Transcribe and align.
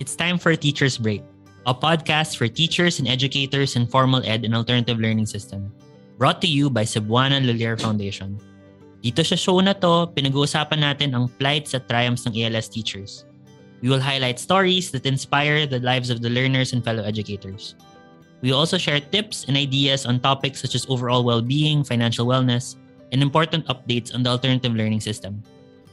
It's 0.00 0.16
time 0.16 0.40
for 0.40 0.56
Teacher's 0.56 0.96
Break, 0.96 1.20
a 1.68 1.76
podcast 1.76 2.40
for 2.40 2.48
teachers 2.48 2.96
and 2.98 3.06
educators 3.06 3.76
in 3.76 3.84
formal 3.84 4.24
ed 4.24 4.48
and 4.48 4.56
alternative 4.56 4.96
learning 4.96 5.28
system. 5.28 5.68
Brought 6.16 6.40
to 6.40 6.48
you 6.48 6.72
by 6.72 6.88
Cebuana 6.88 7.36
Lulier 7.36 7.76
Foundation. 7.76 8.40
Dito 9.04 9.20
sa 9.20 9.36
show 9.36 9.60
na 9.60 9.76
to, 9.76 10.08
pinag-uusapan 10.16 10.80
natin 10.80 11.12
ang 11.12 11.28
plights 11.36 11.76
at 11.76 11.84
triumphs 11.84 12.24
ng 12.24 12.32
ALS 12.32 12.72
teachers. 12.72 13.28
We 13.84 13.92
will 13.92 14.00
highlight 14.00 14.40
stories 14.40 14.88
that 14.96 15.04
inspire 15.04 15.68
the 15.68 15.84
lives 15.84 16.08
of 16.08 16.24
the 16.24 16.32
learners 16.32 16.72
and 16.72 16.80
fellow 16.80 17.04
educators. 17.04 17.76
We 18.40 18.56
also 18.56 18.80
share 18.80 19.04
tips 19.04 19.44
and 19.52 19.56
ideas 19.60 20.08
on 20.08 20.24
topics 20.24 20.64
such 20.64 20.72
as 20.72 20.88
overall 20.88 21.28
well-being, 21.28 21.84
financial 21.84 22.24
wellness, 22.24 22.80
and 23.12 23.20
important 23.20 23.68
updates 23.68 24.16
on 24.16 24.24
the 24.24 24.32
alternative 24.32 24.72
learning 24.72 25.04
system. 25.04 25.44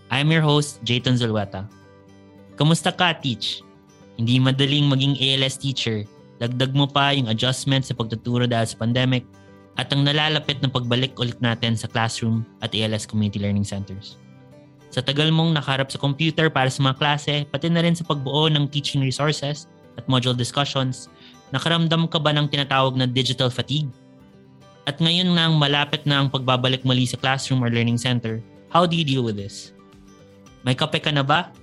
I 0.07 0.23
am 0.23 0.31
your 0.31 0.47
host, 0.47 0.79
Jayton 0.87 1.19
Zulweta. 1.19 1.67
Kamusta 2.55 2.95
ka, 2.95 3.11
Teach? 3.19 3.66
Hindi 4.17 4.41
madaling 4.41 4.89
maging 4.89 5.15
ALS 5.21 5.61
teacher. 5.61 6.01
Dagdag 6.41 6.73
mo 6.73 6.89
pa 6.89 7.13
yung 7.13 7.29
adjustment 7.29 7.85
sa 7.85 7.93
pagtuturo 7.93 8.49
dahil 8.49 8.65
sa 8.65 8.77
pandemic 8.77 9.25
at 9.77 9.93
ang 9.93 10.01
nalalapit 10.01 10.57
na 10.61 10.69
pagbalik 10.69 11.13
ulit 11.21 11.37
natin 11.37 11.77
sa 11.77 11.85
classroom 11.85 12.41
at 12.65 12.73
ALS 12.73 13.05
Community 13.05 13.37
Learning 13.37 13.65
Centers. 13.65 14.17
Sa 14.89 15.05
tagal 15.05 15.29
mong 15.29 15.53
nakaharap 15.53 15.93
sa 15.93 16.01
computer 16.01 16.49
para 16.49 16.65
sa 16.73 16.81
mga 16.81 16.97
klase, 16.97 17.45
pati 17.45 17.69
na 17.69 17.85
rin 17.85 17.93
sa 17.93 18.01
pagbuo 18.01 18.49
ng 18.49 18.65
teaching 18.73 19.05
resources 19.05 19.69
at 19.93 20.09
module 20.09 20.33
discussions, 20.33 21.13
nakaramdam 21.53 22.09
ka 22.09 22.17
ba 22.17 22.33
ng 22.33 22.49
tinatawag 22.49 22.97
na 22.97 23.05
digital 23.05 23.53
fatigue? 23.53 23.89
At 24.89 24.97
ngayon 24.97 25.35
na 25.35 25.51
ang 25.51 25.59
malapit 25.59 26.07
na 26.09 26.23
ang 26.23 26.31
pagbabalik 26.33 26.81
muli 26.81 27.05
sa 27.05 27.19
classroom 27.19 27.61
or 27.61 27.69
learning 27.69 27.99
center, 28.01 28.41
how 28.73 28.89
do 28.89 28.97
you 28.97 29.05
deal 29.05 29.21
with 29.21 29.37
this? 29.37 29.75
May 30.65 30.73
kape 30.73 31.03
ka 31.03 31.13
na 31.13 31.21
ba? 31.21 31.53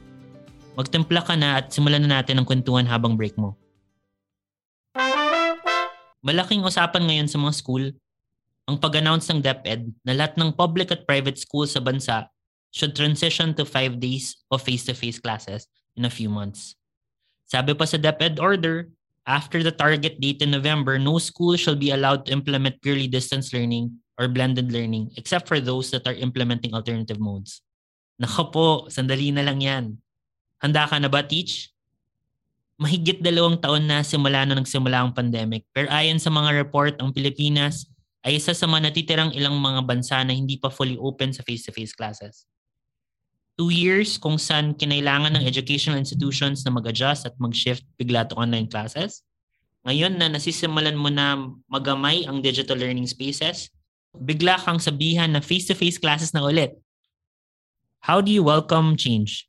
Magtimpla 0.74 1.22
ka 1.22 1.38
na 1.38 1.62
at 1.62 1.70
simulan 1.70 2.02
na 2.02 2.18
natin 2.18 2.42
ang 2.42 2.46
kwentuhan 2.46 2.86
habang 2.90 3.14
break 3.14 3.38
mo. 3.38 3.54
Malaking 6.18 6.66
usapan 6.66 7.06
ngayon 7.06 7.30
sa 7.30 7.38
mga 7.38 7.54
school 7.54 7.94
ang 8.66 8.80
pag-announce 8.80 9.30
ng 9.30 9.44
DepEd 9.44 9.92
na 10.02 10.16
lahat 10.16 10.34
ng 10.34 10.50
public 10.56 10.90
at 10.90 11.06
private 11.06 11.38
schools 11.38 11.76
sa 11.76 11.84
bansa 11.84 12.26
should 12.74 12.96
transition 12.96 13.54
to 13.54 13.62
five 13.62 14.02
days 14.02 14.42
of 14.50 14.64
face-to-face 14.66 15.22
classes 15.22 15.70
in 15.94 16.08
a 16.08 16.10
few 16.10 16.26
months. 16.26 16.74
Sabi 17.46 17.76
pa 17.76 17.86
sa 17.86 18.00
DepEd 18.00 18.42
order, 18.42 18.90
after 19.30 19.62
the 19.62 19.70
target 19.70 20.18
date 20.18 20.42
in 20.42 20.50
November, 20.50 20.98
no 20.98 21.22
school 21.22 21.54
shall 21.54 21.78
be 21.78 21.94
allowed 21.94 22.26
to 22.26 22.34
implement 22.34 22.82
purely 22.82 23.06
distance 23.06 23.54
learning 23.54 23.94
or 24.18 24.26
blended 24.26 24.74
learning 24.74 25.14
except 25.14 25.46
for 25.46 25.62
those 25.62 25.92
that 25.94 26.02
are 26.08 26.18
implementing 26.18 26.74
alternative 26.74 27.20
modes. 27.22 27.62
Nako 28.18 28.42
po, 28.50 28.66
sandali 28.90 29.30
na 29.30 29.46
lang 29.46 29.60
yan. 29.62 29.84
Handa 30.64 30.88
ka 30.88 30.96
na 30.96 31.12
ba, 31.12 31.20
Teach? 31.20 31.68
Mahigit 32.80 33.20
dalawang 33.20 33.60
taon 33.60 33.84
na 33.84 34.00
simula 34.00 34.48
na 34.48 34.56
nagsimula 34.56 35.04
ang 35.04 35.12
pandemic. 35.12 35.68
Pero 35.76 35.92
ayon 35.92 36.16
sa 36.16 36.32
mga 36.32 36.56
report, 36.56 36.96
ang 37.04 37.12
Pilipinas 37.12 37.84
ay 38.24 38.40
isa 38.40 38.56
sa 38.56 38.64
mga 38.64 38.88
natitirang 38.88 39.36
ilang 39.36 39.60
mga 39.60 39.84
bansa 39.84 40.24
na 40.24 40.32
hindi 40.32 40.56
pa 40.56 40.72
fully 40.72 40.96
open 40.96 41.36
sa 41.36 41.44
face-to-face 41.44 41.92
classes. 41.92 42.48
Two 43.60 43.68
years 43.68 44.16
kung 44.16 44.40
saan 44.40 44.72
kinailangan 44.72 45.36
ng 45.36 45.44
educational 45.44 46.00
institutions 46.00 46.64
na 46.64 46.72
mag-adjust 46.72 47.28
at 47.28 47.36
mag-shift 47.36 47.84
bigla 48.00 48.24
to 48.24 48.34
online 48.40 48.64
classes. 48.64 49.20
Ngayon 49.84 50.16
na 50.16 50.32
nasisimulan 50.32 50.96
mo 50.96 51.12
na 51.12 51.44
magamay 51.68 52.24
ang 52.24 52.40
digital 52.40 52.80
learning 52.80 53.04
spaces, 53.04 53.68
bigla 54.16 54.56
kang 54.64 54.80
sabihan 54.80 55.28
na 55.28 55.44
face-to-face 55.44 56.00
classes 56.00 56.32
na 56.32 56.40
ulit. 56.40 56.72
How 58.00 58.24
do 58.24 58.32
you 58.32 58.40
welcome 58.40 58.96
change? 58.96 59.44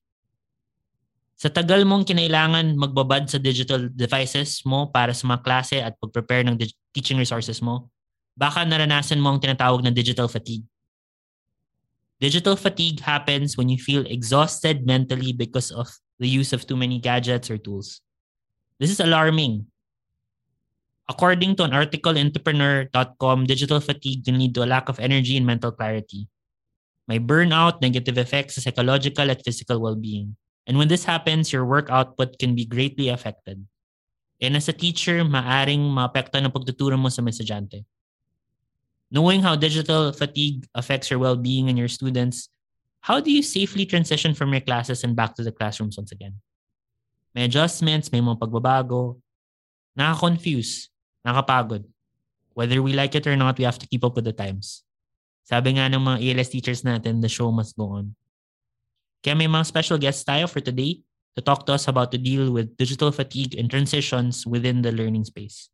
Sa 1.36 1.52
tagal 1.52 1.84
mong 1.84 2.08
kinailangan 2.08 2.80
magbabad 2.80 3.28
sa 3.28 3.36
digital 3.36 3.92
devices 3.92 4.64
mo 4.64 4.88
para 4.88 5.12
sa 5.12 5.28
mga 5.28 5.44
klase 5.44 5.78
at 5.84 6.00
pag-prepare 6.00 6.48
ng 6.48 6.56
teaching 6.96 7.20
resources 7.20 7.60
mo, 7.60 7.92
baka 8.40 8.64
naranasan 8.64 9.20
mo 9.20 9.36
ang 9.36 9.44
tinatawag 9.44 9.84
na 9.84 9.92
digital 9.92 10.32
fatigue. 10.32 10.64
Digital 12.24 12.56
fatigue 12.56 13.04
happens 13.04 13.60
when 13.60 13.68
you 13.68 13.76
feel 13.76 14.08
exhausted 14.08 14.88
mentally 14.88 15.36
because 15.36 15.76
of 15.76 15.92
the 16.24 16.28
use 16.28 16.56
of 16.56 16.64
too 16.64 16.80
many 16.80 17.04
gadgets 17.04 17.52
or 17.52 17.60
tools. 17.60 18.00
This 18.80 18.88
is 18.88 19.04
alarming. 19.04 19.68
According 21.12 21.60
to 21.60 21.68
an 21.68 21.76
article 21.76 22.16
in 22.16 22.32
entrepreneur.com, 22.32 23.46
digital 23.46 23.84
fatigue 23.84 24.24
can 24.24 24.40
lead 24.40 24.56
to 24.56 24.64
a 24.64 24.72
lack 24.72 24.88
of 24.88 25.04
energy 25.04 25.36
and 25.36 25.46
mental 25.46 25.76
clarity. 25.76 26.32
May 27.12 27.20
burnout, 27.20 27.84
negative 27.84 28.18
effects 28.18 28.56
sa 28.56 28.66
psychological 28.66 29.30
at 29.30 29.44
physical 29.44 29.84
well-being. 29.84 30.40
And 30.66 30.78
when 30.78 30.90
this 30.90 31.06
happens, 31.06 31.54
your 31.54 31.66
work 31.66 31.90
output 31.90 32.38
can 32.40 32.56
be 32.56 32.66
greatly 32.66 33.10
affected. 33.10 33.66
And 34.42 34.58
as 34.58 34.68
a 34.68 34.74
teacher, 34.74 35.24
maaring 35.24 35.80
maapekto 35.94 36.42
ng 36.42 36.52
pagtuturo 36.52 36.98
mo 36.98 37.08
sa 37.10 37.22
mesadyante. 37.22 37.86
Knowing 39.14 39.46
how 39.46 39.56
digital 39.56 40.12
fatigue 40.12 40.66
affects 40.74 41.14
your 41.14 41.22
well-being 41.22 41.70
and 41.70 41.78
your 41.78 41.88
students, 41.88 42.50
how 43.06 43.22
do 43.22 43.30
you 43.30 43.46
safely 43.46 43.86
transition 43.86 44.34
from 44.34 44.52
your 44.52 44.66
classes 44.66 45.06
and 45.06 45.16
back 45.16 45.38
to 45.38 45.46
the 45.46 45.54
classrooms 45.54 45.96
once 45.96 46.12
again? 46.12 46.34
May 47.38 47.46
adjustments, 47.46 48.12
may 48.12 48.20
mga 48.20 48.42
pagbabago. 48.42 49.22
Nakaka-confuse, 49.94 50.90
nakapagod. 51.22 51.86
Whether 52.58 52.82
we 52.82 52.98
like 52.98 53.14
it 53.14 53.28
or 53.28 53.38
not, 53.38 53.60
we 53.62 53.64
have 53.64 53.78
to 53.80 53.88
keep 53.88 54.04
up 54.04 54.16
with 54.16 54.26
the 54.26 54.34
times. 54.34 54.82
Sabi 55.46 55.78
nga 55.78 55.86
ng 55.86 56.02
mga 56.02 56.18
ALS 56.26 56.50
teachers 56.50 56.82
natin, 56.82 57.22
the 57.22 57.30
show 57.30 57.54
must 57.54 57.78
go 57.78 58.02
on. 58.02 58.18
Kaya 59.26 59.34
may 59.34 59.50
mga 59.50 59.66
special 59.66 59.98
guests 59.98 60.22
tayo 60.22 60.46
for 60.46 60.62
today 60.62 61.02
to 61.34 61.42
talk 61.42 61.66
to 61.66 61.74
us 61.74 61.90
about 61.90 62.14
to 62.14 62.22
deal 62.22 62.54
with 62.54 62.78
digital 62.78 63.10
fatigue 63.10 63.58
and 63.58 63.66
transitions 63.66 64.46
within 64.46 64.86
the 64.86 64.94
learning 64.94 65.26
space. 65.26 65.74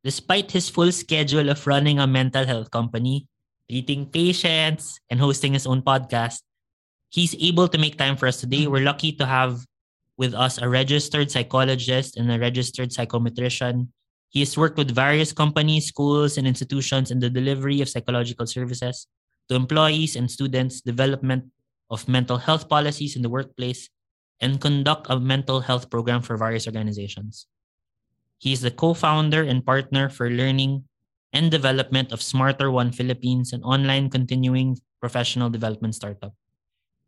Despite 0.00 0.56
his 0.56 0.72
full 0.72 0.88
schedule 0.88 1.52
of 1.52 1.60
running 1.68 2.00
a 2.00 2.08
mental 2.08 2.48
health 2.48 2.72
company, 2.72 3.28
treating 3.68 4.08
patients, 4.08 5.04
and 5.12 5.20
hosting 5.20 5.52
his 5.52 5.68
own 5.68 5.84
podcast, 5.84 6.40
he's 7.12 7.36
able 7.36 7.68
to 7.68 7.76
make 7.76 8.00
time 8.00 8.16
for 8.16 8.24
us 8.24 8.40
today. 8.40 8.64
We're 8.64 8.80
lucky 8.80 9.12
to 9.20 9.28
have 9.28 9.60
with 10.16 10.32
us 10.32 10.56
a 10.56 10.64
registered 10.64 11.28
psychologist 11.28 12.16
and 12.16 12.32
a 12.32 12.40
registered 12.40 12.88
psychometrician. 12.88 13.92
He 14.32 14.40
has 14.40 14.56
worked 14.56 14.80
with 14.80 14.96
various 14.96 15.36
companies, 15.36 15.92
schools, 15.92 16.40
and 16.40 16.48
institutions 16.48 17.12
in 17.12 17.20
the 17.20 17.28
delivery 17.28 17.84
of 17.84 17.92
psychological 17.92 18.48
services 18.48 19.04
to 19.50 19.58
employees 19.58 20.14
and 20.14 20.30
students, 20.30 20.80
development 20.80 21.50
of 21.90 22.06
mental 22.06 22.38
health 22.38 22.70
policies 22.70 23.16
in 23.16 23.22
the 23.22 23.28
workplace, 23.28 23.90
and 24.40 24.62
conduct 24.62 25.10
a 25.10 25.18
mental 25.18 25.58
health 25.58 25.90
program 25.90 26.22
for 26.22 26.38
various 26.38 26.70
organizations. 26.70 27.50
He 28.38 28.54
is 28.54 28.62
the 28.62 28.70
co-founder 28.70 29.42
and 29.42 29.66
partner 29.66 30.08
for 30.08 30.30
learning 30.30 30.84
and 31.34 31.50
development 31.50 32.12
of 32.12 32.22
Smarter 32.22 32.70
One 32.70 32.92
Philippines, 32.94 33.52
an 33.52 33.62
online 33.62 34.08
continuing 34.08 34.78
professional 35.00 35.50
development 35.50 35.94
startup. 35.94 36.32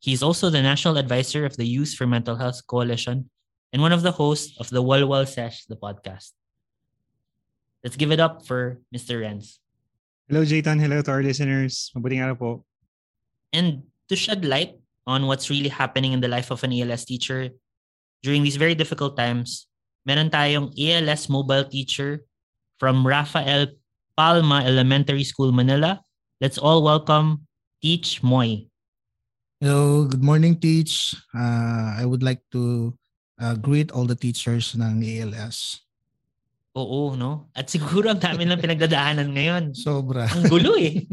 He 0.01 0.13
is 0.13 0.23
also 0.23 0.51
the 0.51 0.61
national 0.61 0.99
advisor 0.99 1.47
of 1.47 1.57
the 1.57 1.65
Youth 1.67 1.95
for 1.95 2.07
Mental 2.07 2.35
Health 2.35 2.67
Coalition 2.67 3.31
and 3.73 3.81
one 3.81 3.93
of 3.93 4.03
the 4.03 4.13
hosts 4.13 4.59
of 4.59 4.69
the 4.69 4.83
Walwal 4.83 5.27
Sesh, 5.27 5.65
the 5.67 5.77
podcast. 5.77 6.35
Let's 7.85 7.97
give 7.97 8.11
it 8.11 8.19
up 8.19 8.45
for 8.45 8.83
Mr. 8.95 9.23
Renz. 9.23 9.62
Hello, 10.33 10.49
Jayton. 10.49 10.81
Hello 10.81 11.05
to 11.05 11.13
our 11.13 11.21
listeners. 11.21 11.93
Mabuting 11.93 12.25
araw 12.25 12.33
po. 12.33 12.51
And 13.53 13.85
to 14.09 14.17
shed 14.17 14.49
light 14.49 14.81
on 15.05 15.29
what's 15.29 15.53
really 15.53 15.69
happening 15.69 16.17
in 16.17 16.25
the 16.25 16.33
life 16.33 16.49
of 16.49 16.65
an 16.65 16.73
ALS 16.73 17.05
teacher 17.05 17.53
during 18.25 18.41
these 18.41 18.57
very 18.57 18.73
difficult 18.73 19.13
times, 19.13 19.69
meron 20.09 20.33
tayong 20.33 20.73
ALS 20.73 21.29
mobile 21.29 21.69
teacher 21.69 22.25
from 22.81 23.05
Rafael 23.05 23.77
Palma 24.17 24.65
Elementary 24.65 25.21
School, 25.21 25.53
Manila. 25.53 26.01
Let's 26.41 26.57
all 26.57 26.81
welcome 26.81 27.45
Teach 27.85 28.25
Moy. 28.25 28.73
Hello, 29.61 30.09
good 30.09 30.25
morning, 30.25 30.57
Teach. 30.57 31.13
Uh, 31.37 32.01
I 32.01 32.09
would 32.09 32.25
like 32.25 32.41
to 32.57 32.97
uh, 33.37 33.61
greet 33.61 33.93
all 33.93 34.09
the 34.09 34.17
teachers 34.17 34.73
ng 34.81 35.05
ALS. 35.05 35.85
Oo, 36.73 37.13
no? 37.13 37.53
At 37.53 37.69
siguro 37.69 38.09
ang 38.09 38.21
dami 38.21 38.49
lang 38.49 38.57
pinagdadaanan 38.57 39.29
ngayon. 39.29 39.65
Sobra. 39.77 40.25
Ang 40.33 40.49
gulo 40.49 40.73
eh. 40.81 41.05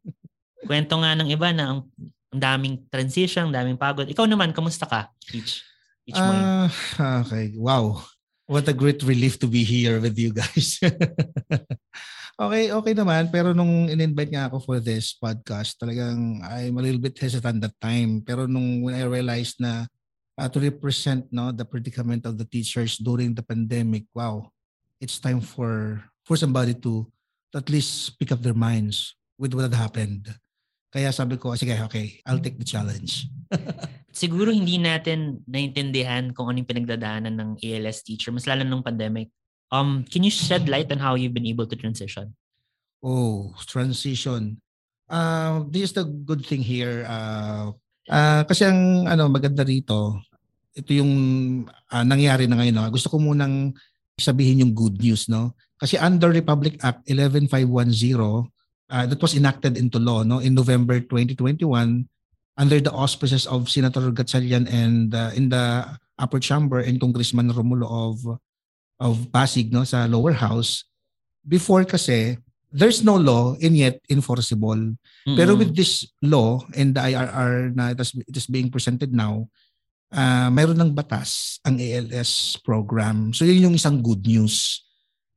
Kwento 0.66 0.98
nga 0.98 1.14
ng 1.14 1.30
iba 1.30 1.54
na 1.54 1.78
ang, 1.78 1.80
ang 2.34 2.40
daming 2.42 2.82
transition, 2.90 3.46
ang 3.46 3.54
daming 3.54 3.78
pagod. 3.78 4.10
Ikaw 4.10 4.26
naman, 4.26 4.50
kamusta 4.50 4.82
ka, 4.82 5.14
Teach? 5.22 5.62
Teach 6.02 6.18
Moy. 6.18 6.38
Ah, 6.42 7.22
okay, 7.22 7.54
wow. 7.54 8.02
What 8.46 8.66
a 8.66 8.74
great 8.74 9.02
relief 9.02 9.38
to 9.42 9.50
be 9.50 9.62
here 9.62 9.98
with 9.98 10.14
you 10.18 10.30
guys. 10.34 10.78
okay, 12.46 12.70
okay 12.70 12.94
naman. 12.94 13.30
Pero 13.30 13.50
nung 13.50 13.90
in-invite 13.90 14.34
nga 14.34 14.46
ako 14.46 14.62
for 14.62 14.78
this 14.78 15.18
podcast, 15.18 15.78
talagang 15.78 16.42
I'm 16.46 16.78
a 16.78 16.82
little 16.82 17.02
bit 17.02 17.18
hesitant 17.18 17.58
that 17.62 17.74
time. 17.82 18.22
Pero 18.22 18.46
nung 18.46 18.86
when 18.86 18.94
I 18.94 19.06
realized 19.06 19.58
na 19.58 19.90
uh, 20.38 20.46
to 20.46 20.62
represent 20.62 21.26
no 21.34 21.50
the 21.50 21.66
predicament 21.66 22.22
of 22.22 22.38
the 22.38 22.46
teachers 22.46 23.02
during 23.02 23.34
the 23.34 23.42
pandemic, 23.42 24.06
wow, 24.14 24.46
it's 25.00 25.18
time 25.20 25.40
for 25.40 26.02
for 26.26 26.36
somebody 26.36 26.74
to, 26.74 27.06
to 27.52 27.56
at 27.58 27.70
least 27.70 28.18
pick 28.18 28.32
up 28.32 28.42
their 28.42 28.56
minds 28.56 29.14
with 29.38 29.54
what 29.54 29.70
had 29.70 29.78
happened. 29.78 30.32
Kaya 30.90 31.12
sabi 31.12 31.36
ko, 31.36 31.52
sige, 31.54 31.76
okay, 31.86 32.18
I'll 32.24 32.40
take 32.40 32.58
the 32.58 32.66
challenge. 32.66 33.28
siguro 34.16 34.48
hindi 34.48 34.80
natin 34.80 35.44
naintindihan 35.44 36.32
kung 36.32 36.48
anong 36.48 36.66
pinagdadaanan 36.66 37.36
ng 37.36 37.50
ALS 37.60 38.00
teacher, 38.00 38.32
mas 38.32 38.48
lalo 38.48 38.64
nung 38.64 38.80
pandemic. 38.80 39.28
Um, 39.68 40.08
can 40.08 40.24
you 40.24 40.32
shed 40.32 40.70
light 40.72 40.88
on 40.88 41.02
how 41.02 41.18
you've 41.18 41.36
been 41.36 41.46
able 41.46 41.68
to 41.68 41.76
transition? 41.76 42.32
Oh, 43.04 43.52
transition. 43.68 44.62
Uh, 45.06 45.68
this 45.68 45.90
is 45.90 45.94
the 45.94 46.06
good 46.06 46.42
thing 46.48 46.64
here. 46.64 47.04
Uh, 47.04 47.76
uh, 48.08 48.42
kasi 48.48 48.64
ang 48.64 49.04
ano 49.04 49.28
maganda 49.28 49.66
rito, 49.66 50.22
ito 50.72 50.90
yung 50.96 51.12
uh, 51.68 52.04
nangyari 52.06 52.48
na 52.48 52.56
ngayon. 52.56 52.74
No? 52.74 52.88
Gusto 52.88 53.12
ko 53.12 53.20
munang 53.20 53.76
sabihin 54.16 54.64
yung 54.64 54.72
good 54.72 54.96
news. 55.00 55.28
no 55.28 55.52
Kasi 55.76 56.00
under 56.00 56.32
Republic 56.32 56.80
Act 56.80 57.04
11510, 57.04 58.48
uh, 58.88 59.04
that 59.04 59.20
was 59.20 59.36
enacted 59.36 59.76
into 59.76 60.00
law 60.00 60.24
no 60.24 60.40
in 60.40 60.56
November 60.56 61.00
2021 61.00 62.08
under 62.56 62.78
the 62.80 62.92
auspices 62.92 63.44
of 63.44 63.68
Senator 63.68 64.08
Gatchalian 64.10 64.64
and 64.72 65.12
uh, 65.12 65.30
in 65.36 65.52
the 65.52 65.84
upper 66.16 66.40
chamber 66.40 66.80
and 66.80 66.96
Congressman 66.96 67.52
Romulo 67.52 67.84
of 67.84 68.16
of 68.96 69.28
Pasig 69.28 69.68
no 69.68 69.84
sa 69.84 70.08
lower 70.08 70.32
house 70.32 70.88
before 71.44 71.84
kasi 71.84 72.40
there's 72.72 73.04
no 73.04 73.20
law 73.20 73.52
and 73.60 73.76
yet 73.76 74.00
enforceable 74.08 74.96
mm-hmm. 74.96 75.36
pero 75.36 75.52
with 75.52 75.76
this 75.76 76.08
law 76.24 76.64
and 76.72 76.96
the 76.96 77.04
IRR 77.04 77.76
na 77.76 77.92
it 77.92 78.00
is, 78.00 78.16
it 78.16 78.36
is 78.36 78.48
being 78.48 78.72
presented 78.72 79.12
now 79.12 79.44
uh, 80.16 80.48
mayroon 80.48 80.80
ng 80.80 80.92
batas 80.96 81.60
ang 81.62 81.76
ALS 81.76 82.56
program 82.64 83.36
so 83.36 83.44
yun 83.44 83.68
yung 83.68 83.76
isang 83.76 84.00
good 84.00 84.24
news 84.24 84.80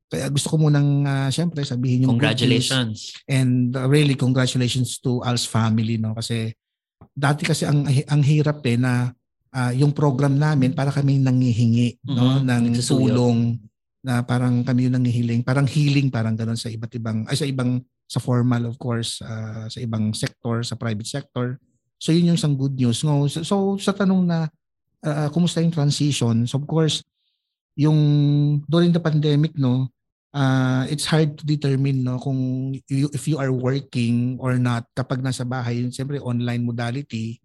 kaya 0.09 0.25
gusto 0.31 0.49
ko 0.49 0.55
munang 0.57 1.05
uh, 1.05 1.29
syempre 1.29 1.61
sabihin 1.61 2.07
yung 2.07 2.17
congratulations 2.17 3.13
and 3.27 3.75
uh, 3.75 3.85
really 3.85 4.15
congratulations 4.15 4.97
to 5.03 5.21
Al's 5.21 5.45
family 5.45 5.99
no 5.99 6.15
kasi 6.15 6.55
dati 7.13 7.43
kasi 7.43 7.67
ang 7.67 7.85
ang 7.85 8.23
hirap 8.23 8.63
eh 8.65 8.79
na 8.79 9.11
uh, 9.53 9.71
yung 9.75 9.93
program 9.93 10.39
namin 10.39 10.73
para 10.73 10.89
kami 10.89 11.21
nanghihingi 11.21 12.01
mm-hmm. 12.01 12.15
no 12.15 12.41
ng 12.41 12.63
tulong 12.81 13.59
na 13.99 14.23
parang 14.23 14.63
kami 14.63 14.87
yung 14.87 14.95
nanghihiling, 14.95 15.43
parang 15.43 15.67
healing 15.67 16.07
parang 16.07 16.35
ganoon 16.35 16.55
sa 16.55 16.71
iba't 16.71 16.91
ibang 16.95 17.27
ay 17.27 17.35
sa 17.35 17.43
ibang 17.47 17.83
sa 18.09 18.23
formal 18.23 18.71
of 18.71 18.79
course 18.79 19.19
uh, 19.21 19.67
sa 19.67 19.79
ibang 19.83 20.15
sector, 20.15 20.63
sa 20.63 20.79
private 20.79 21.07
sector. 21.07 21.59
So 21.99 22.15
yun 22.15 22.31
yung 22.31 22.39
isang 22.39 22.55
good 22.55 22.79
news. 22.79 23.03
No? 23.03 23.27
So, 23.27 23.43
so 23.43 23.55
sa 23.75 23.91
tanong 23.91 24.23
na 24.23 24.47
uh, 25.03 25.27
kumusta 25.31 25.63
yung 25.63 25.75
transition? 25.75 26.47
So 26.49 26.59
of 26.59 26.65
course 26.67 27.03
yung 27.79 27.99
during 28.67 28.91
the 28.91 28.99
pandemic 28.99 29.55
no 29.55 29.87
uh, 30.33 30.83
it's 30.89 31.07
hard 31.07 31.37
to 31.39 31.43
determine 31.45 32.03
no 32.03 32.19
kung 32.19 32.73
you, 32.89 33.09
if 33.13 33.27
you 33.27 33.37
are 33.37 33.53
working 33.53 34.37
or 34.41 34.57
not 34.57 34.85
kapag 34.93 35.21
nasa 35.21 35.45
bahay. 35.45 35.85
Siyempre 35.89 36.21
online 36.21 36.63
modality. 36.65 37.39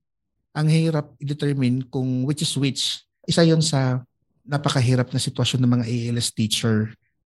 Ang 0.54 0.70
hirap 0.70 1.14
i-determine 1.18 1.86
kung 1.90 2.22
which 2.26 2.42
is 2.42 2.52
which. 2.54 3.02
Isa 3.24 3.42
yon 3.42 3.64
sa 3.64 4.04
napakahirap 4.44 5.08
na 5.10 5.20
sitwasyon 5.22 5.64
ng 5.64 5.72
mga 5.80 5.86
ALS 5.88 6.30
teacher. 6.30 6.92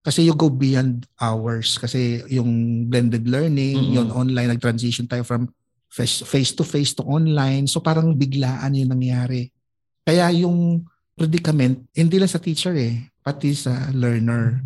Kasi 0.05 0.25
you 0.25 0.33
go 0.37 0.49
beyond 0.49 1.05
hours. 1.17 1.77
Kasi 1.77 2.21
yung 2.29 2.85
blended 2.89 3.25
learning 3.29 3.77
mm-hmm. 3.77 3.95
yung 3.95 4.09
online 4.11 4.53
nag-transition 4.53 5.05
tayo 5.05 5.23
from 5.23 5.49
face, 5.87 6.25
face 6.25 6.51
to 6.51 6.65
face 6.65 6.91
to 6.97 7.05
online. 7.05 7.69
So 7.69 7.79
parang 7.79 8.17
biglaan 8.17 8.75
yung 8.75 8.91
nangyari 8.91 9.54
kaya 10.05 10.29
yung 10.31 10.85
predicament 11.17 11.83
hindi 11.91 12.15
lang 12.21 12.31
sa 12.31 12.39
teacher 12.39 12.77
eh 12.77 13.09
pati 13.25 13.57
sa 13.57 13.89
learner 13.91 14.61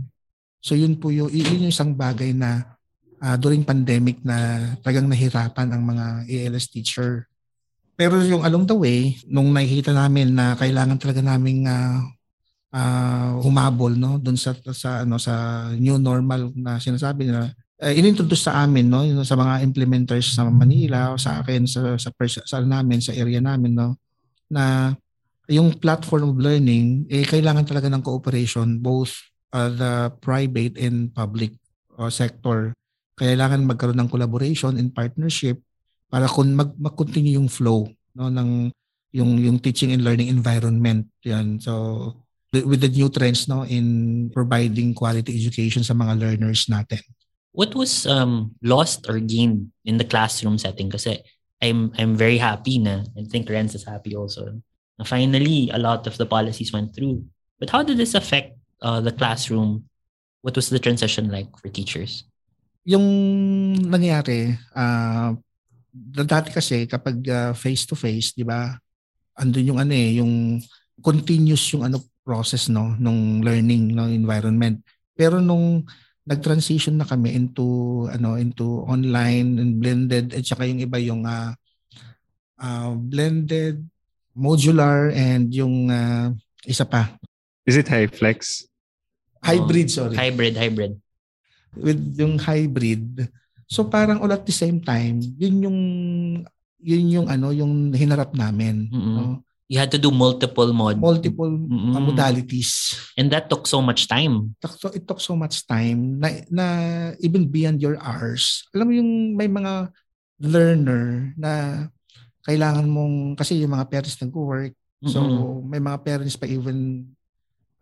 So 0.60 0.76
yun 0.76 1.00
po 1.00 1.10
yung, 1.10 1.32
yun 1.32 1.68
yung 1.68 1.72
isang 1.72 1.96
bagay 1.96 2.36
na 2.36 2.76
uh, 3.24 3.36
during 3.40 3.64
pandemic 3.64 4.20
na 4.24 4.70
tagang 4.84 5.08
nahirapan 5.08 5.72
ang 5.72 5.84
mga 5.88 6.06
ALS 6.28 6.68
teacher. 6.68 7.28
Pero 7.96 8.20
yung 8.24 8.44
along 8.44 8.68
the 8.68 8.76
way, 8.76 9.16
nung 9.28 9.52
nakikita 9.52 9.96
namin 9.96 10.36
na 10.36 10.56
kailangan 10.60 11.00
talaga 11.00 11.24
naming 11.24 11.68
uh, 11.68 12.00
uh, 12.76 13.40
humabol 13.44 13.92
no 13.92 14.20
doon 14.20 14.40
sa 14.40 14.56
sa 14.72 15.04
ano 15.04 15.20
sa 15.20 15.68
new 15.76 16.00
normal 16.00 16.52
na 16.56 16.80
sinasabi 16.80 17.28
na 17.28 17.52
uh, 17.84 17.92
inintroduce 17.92 18.48
sa 18.48 18.64
amin 18.64 18.88
no 18.88 19.04
sa 19.28 19.36
mga 19.36 19.68
implementers 19.68 20.32
sa 20.32 20.48
Manila 20.48 21.12
o 21.12 21.20
sa 21.20 21.44
akin 21.44 21.68
sa 21.68 22.00
sa, 22.00 22.08
pers- 22.16 22.48
sa 22.48 22.64
namin 22.64 23.04
sa 23.04 23.12
area 23.12 23.44
namin 23.44 23.76
no 23.76 24.00
na 24.48 24.96
yung 25.50 25.74
platform 25.82 26.30
of 26.30 26.38
learning 26.38 27.10
eh 27.10 27.26
kailangan 27.26 27.66
talaga 27.66 27.90
ng 27.90 28.06
cooperation 28.06 28.78
both 28.78 29.18
uh, 29.50 29.70
the 29.74 30.14
private 30.22 30.78
and 30.78 31.10
public 31.12 31.58
uh, 31.98 32.10
sector. 32.14 32.78
Kailangan 33.18 33.66
magkaroon 33.66 34.00
ng 34.00 34.14
collaboration 34.14 34.78
and 34.78 34.94
partnership 34.94 35.60
para 36.08 36.30
kung 36.30 36.54
mag, 36.54 36.72
mag-continue 36.78 37.36
yung 37.36 37.50
flow 37.50 37.90
no 38.16 38.30
ng 38.30 38.70
yung 39.10 39.42
yung 39.42 39.58
teaching 39.58 39.92
and 39.92 40.06
learning 40.06 40.30
environment. 40.30 41.10
Yan. 41.26 41.58
So 41.58 42.14
with 42.54 42.82
the 42.82 42.94
new 42.94 43.10
trends 43.10 43.50
no 43.50 43.66
in 43.66 44.30
providing 44.30 44.94
quality 44.94 45.34
education 45.34 45.82
sa 45.82 45.98
mga 45.98 46.18
learners 46.18 46.70
natin. 46.70 47.02
What 47.58 47.74
was 47.74 48.06
um 48.06 48.54
lost 48.62 49.10
or 49.10 49.18
gained 49.18 49.74
in 49.82 49.98
the 49.98 50.06
classroom 50.06 50.62
setting? 50.62 50.94
Kasi 50.94 51.18
I'm 51.60 51.90
I'm 51.98 52.14
very 52.14 52.38
happy 52.38 52.78
na 52.78 53.02
I 53.18 53.26
think 53.26 53.50
Renz 53.50 53.74
is 53.74 53.84
happy 53.84 54.14
also 54.14 54.62
finally 55.08 55.70
a 55.72 55.80
lot 55.80 56.08
of 56.08 56.18
the 56.18 56.26
policies 56.26 56.74
went 56.74 56.96
through 56.96 57.24
but 57.60 57.70
how 57.70 57.84
did 57.84 58.00
this 58.00 58.16
affect 58.16 58.56
uh, 58.82 59.04
the 59.04 59.12
classroom, 59.12 59.84
what 60.42 60.56
was 60.56 60.72
the 60.72 60.80
transition 60.80 61.30
like 61.30 61.52
for 61.60 61.68
teachers? 61.68 62.24
Yung 62.88 63.06
nangyari, 63.76 64.56
uh, 64.74 65.36
dati 66.24 66.50
kasi 66.56 66.88
kapag 66.88 67.20
uh, 67.28 67.52
face-to-face, 67.52 68.34
di 68.40 68.48
ba, 68.48 68.80
andun 69.36 69.76
yung 69.76 69.80
ano 69.80 69.94
eh, 69.94 70.20
yung 70.24 70.64
continuous 71.00 71.64
yung 71.72 71.88
ano 71.88 72.04
process 72.28 72.68
no 72.68 72.92
nung 73.00 73.44
learning 73.44 73.96
no 73.96 74.08
environment. 74.08 74.84
Pero 75.16 75.40
nung 75.44 75.84
nag-transition 76.28 76.96
na 77.00 77.08
kami 77.08 77.36
into 77.36 78.08
ano 78.12 78.40
into 78.40 78.84
online 78.88 79.60
and 79.60 79.80
blended 79.80 80.32
at 80.36 80.44
saka 80.46 80.68
yung 80.68 80.80
iba 80.80 81.00
yung 81.02 81.24
uh, 81.28 81.52
uh, 82.60 82.92
blended 82.96 83.84
modular 84.40 85.12
and 85.12 85.52
yung 85.52 85.92
uh, 85.92 86.32
isa 86.64 86.88
pa 86.88 87.12
is 87.68 87.76
it 87.76 87.92
high 87.92 88.08
flex 88.08 88.70
Hybrid, 89.44 89.88
oh, 89.88 89.94
sorry. 89.96 90.16
Hybrid, 90.16 90.56
hybrid. 90.60 90.94
With 91.76 92.02
yung 92.20 92.40
hybrid. 92.40 93.30
So 93.70 93.88
parang 93.88 94.20
all 94.20 94.34
at 94.34 94.44
the 94.44 94.56
same 94.56 94.82
time, 94.82 95.22
yun 95.38 95.64
yung 95.64 95.80
yun 96.82 97.06
yung 97.08 97.28
ano, 97.30 97.54
yung 97.54 97.94
hinarap 97.94 98.36
namin. 98.36 98.90
Mm-hmm. 98.90 99.16
No? 99.16 99.26
You 99.70 99.78
had 99.78 99.94
to 99.94 100.02
do 100.02 100.10
multiple 100.10 100.74
mod. 100.74 100.98
Multiple 100.98 101.54
mm-hmm. 101.54 101.94
uh, 101.94 102.02
modalities. 102.02 102.98
And 103.14 103.30
that 103.30 103.54
took 103.54 103.70
so 103.70 103.86
much 103.86 104.10
time. 104.10 104.58
So 104.66 104.90
it 104.90 105.06
took 105.06 105.22
so 105.22 105.38
much 105.38 105.62
time 105.70 106.18
na, 106.18 106.42
na 106.50 106.66
even 107.22 107.46
beyond 107.46 107.78
your 107.78 108.02
hours. 108.02 108.66
Alam 108.74 108.86
mo 108.90 108.94
yung 108.98 109.12
may 109.38 109.46
mga 109.46 109.94
learner 110.42 111.38
na 111.38 111.86
kailangan 112.46 112.88
mong, 112.88 113.36
kasi 113.36 113.60
yung 113.60 113.76
mga 113.76 113.88
parents 113.90 114.20
nag-work, 114.20 114.74
mm-hmm. 114.74 115.12
so 115.12 115.20
may 115.64 115.82
mga 115.82 115.98
parents 116.04 116.36
pa 116.40 116.48
even 116.48 117.10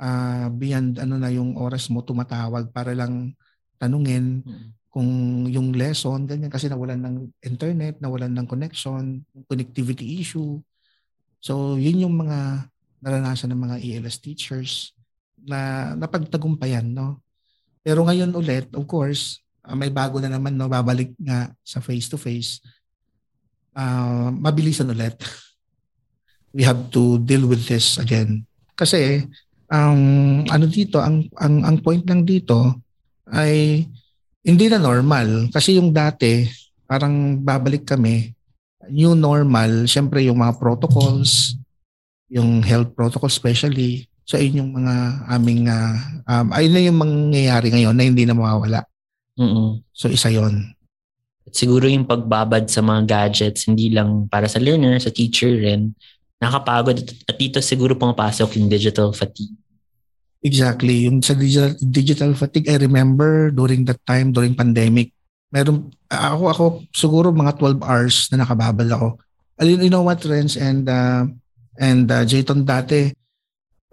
uh, 0.02 0.48
beyond 0.54 1.02
ano 1.02 1.18
na 1.18 1.30
yung 1.34 1.58
oras 1.58 1.90
mo 1.90 2.02
tumatawag 2.02 2.70
para 2.74 2.94
lang 2.94 3.34
tanungin 3.78 4.42
mm-hmm. 4.42 4.70
kung 4.90 5.10
yung 5.46 5.74
lesson 5.78 6.26
ganyan 6.26 6.50
kasi 6.50 6.70
nawalan 6.70 7.02
ng 7.02 7.16
internet, 7.46 8.02
nawalan 8.02 8.34
ng 8.34 8.48
connection, 8.50 9.22
connectivity 9.46 10.22
issue. 10.22 10.58
So 11.38 11.78
yun 11.78 12.02
yung 12.02 12.16
mga 12.18 12.70
naranasan 13.02 13.54
ng 13.54 13.62
mga 13.62 13.78
ELS 13.78 14.18
teachers 14.18 14.72
na 15.38 15.94
napagtagumpayan 15.94 16.86
no. 16.86 17.22
Pero 17.86 18.04
ngayon 18.04 18.34
ulit, 18.34 18.68
of 18.74 18.84
course, 18.90 19.40
uh, 19.64 19.78
may 19.78 19.94
bago 19.94 20.18
na 20.18 20.34
naman 20.34 20.58
no, 20.58 20.68
babalik 20.68 21.14
nga 21.22 21.54
sa 21.62 21.80
face 21.80 22.10
to 22.10 22.18
face. 22.18 22.60
Uh, 23.78 24.34
mabilisan 24.34 24.90
ulit. 24.90 25.14
We 26.50 26.66
have 26.66 26.90
to 26.98 27.22
deal 27.22 27.46
with 27.46 27.70
this 27.70 28.02
again. 28.02 28.50
Kasi 28.74 29.22
ang 29.70 30.00
ano 30.50 30.66
dito, 30.66 30.98
ang 30.98 31.30
ang 31.38 31.62
ang 31.62 31.78
point 31.86 32.02
lang 32.10 32.26
dito 32.26 32.82
ay 33.30 33.86
hindi 34.42 34.66
na 34.66 34.82
normal 34.82 35.54
kasi 35.54 35.78
yung 35.78 35.94
dati 35.94 36.50
parang 36.90 37.38
babalik 37.38 37.86
kami 37.86 38.34
new 38.90 39.14
normal, 39.16 39.86
syempre 39.86 40.24
yung 40.24 40.40
mga 40.40 40.56
protocols, 40.56 41.56
yung 42.32 42.64
health 42.64 42.96
protocol 42.96 43.28
especially. 43.28 44.08
So 44.28 44.36
ayun 44.36 44.64
yung 44.64 44.72
mga 44.76 44.96
aming 45.32 45.72
uh, 45.72 45.96
um, 46.28 46.48
ayun 46.52 46.74
na 46.76 46.82
yung 46.84 47.00
mangyayari 47.00 47.68
ngayon 47.72 47.96
na 47.96 48.04
hindi 48.04 48.24
na 48.28 48.36
mawawala. 48.36 48.84
Mm-mm. 49.40 49.84
So 49.96 50.12
isa 50.12 50.28
'yon. 50.28 50.76
At 51.48 51.56
siguro 51.56 51.88
yung 51.88 52.04
pagbabad 52.04 52.68
sa 52.68 52.84
mga 52.84 53.08
gadgets 53.08 53.72
hindi 53.72 53.88
lang 53.89 54.27
para 54.27 54.51
sa 54.51 54.60
learner, 54.60 55.00
sa 55.00 55.10
teacher 55.10 55.50
rin, 55.50 55.96
nakapagod 56.38 57.01
at 57.01 57.36
dito 57.39 57.63
siguro 57.63 57.96
pumapasok 57.96 58.60
yung 58.60 58.68
digital 58.70 59.16
fatigue. 59.16 59.56
Exactly. 60.46 61.10
Yung 61.10 61.24
sa 61.25 61.34
digital, 61.34 61.74
digital 61.82 62.32
fatigue, 62.38 62.70
I 62.70 62.77
remember 62.77 63.50
during 63.50 63.88
that 63.89 64.04
time, 64.06 64.36
during 64.36 64.54
pandemic, 64.54 65.16
meron, 65.50 65.89
ako, 66.12 66.44
ako 66.51 66.63
siguro 66.94 67.27
mga 67.34 67.58
12 67.58 67.82
hours 67.82 68.16
na 68.30 68.46
nakababal 68.46 68.89
ako. 68.94 69.08
you 69.66 69.89
know 69.89 70.06
what, 70.06 70.22
Renz 70.22 70.54
and 70.54 70.86
uh, 70.86 71.25
and 71.82 72.06
uh, 72.12 72.22
Jayton 72.22 72.62
dati, 72.62 73.10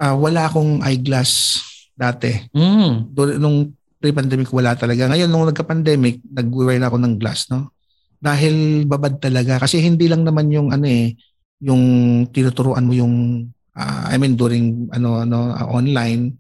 uh, 0.00 0.16
wala 0.16 0.44
akong 0.44 0.84
eyeglass 0.84 1.64
dati. 1.96 2.50
Mm. 2.52 3.14
Do, 3.14 3.38
nung 3.40 3.73
pre-pandemic 4.04 4.52
wala 4.52 4.76
talaga. 4.76 5.08
Ngayon 5.08 5.32
nung 5.32 5.49
nagka-pandemic, 5.49 6.20
nag-wear 6.28 6.76
na 6.76 6.92
ako 6.92 7.00
ng 7.00 7.14
glass, 7.16 7.49
no? 7.49 7.73
Dahil 8.20 8.84
babad 8.84 9.16
talaga 9.16 9.56
kasi 9.64 9.80
hindi 9.80 10.04
lang 10.12 10.28
naman 10.28 10.52
yung 10.52 10.68
ano 10.68 10.84
eh, 10.84 11.16
yung 11.64 11.82
tinuturuan 12.28 12.84
mo 12.84 12.92
yung 12.92 13.49
uh, 13.73 14.04
I 14.12 14.20
mean 14.20 14.37
during 14.37 14.92
ano 14.92 15.25
ano 15.25 15.56
uh, 15.56 15.68
online 15.73 16.37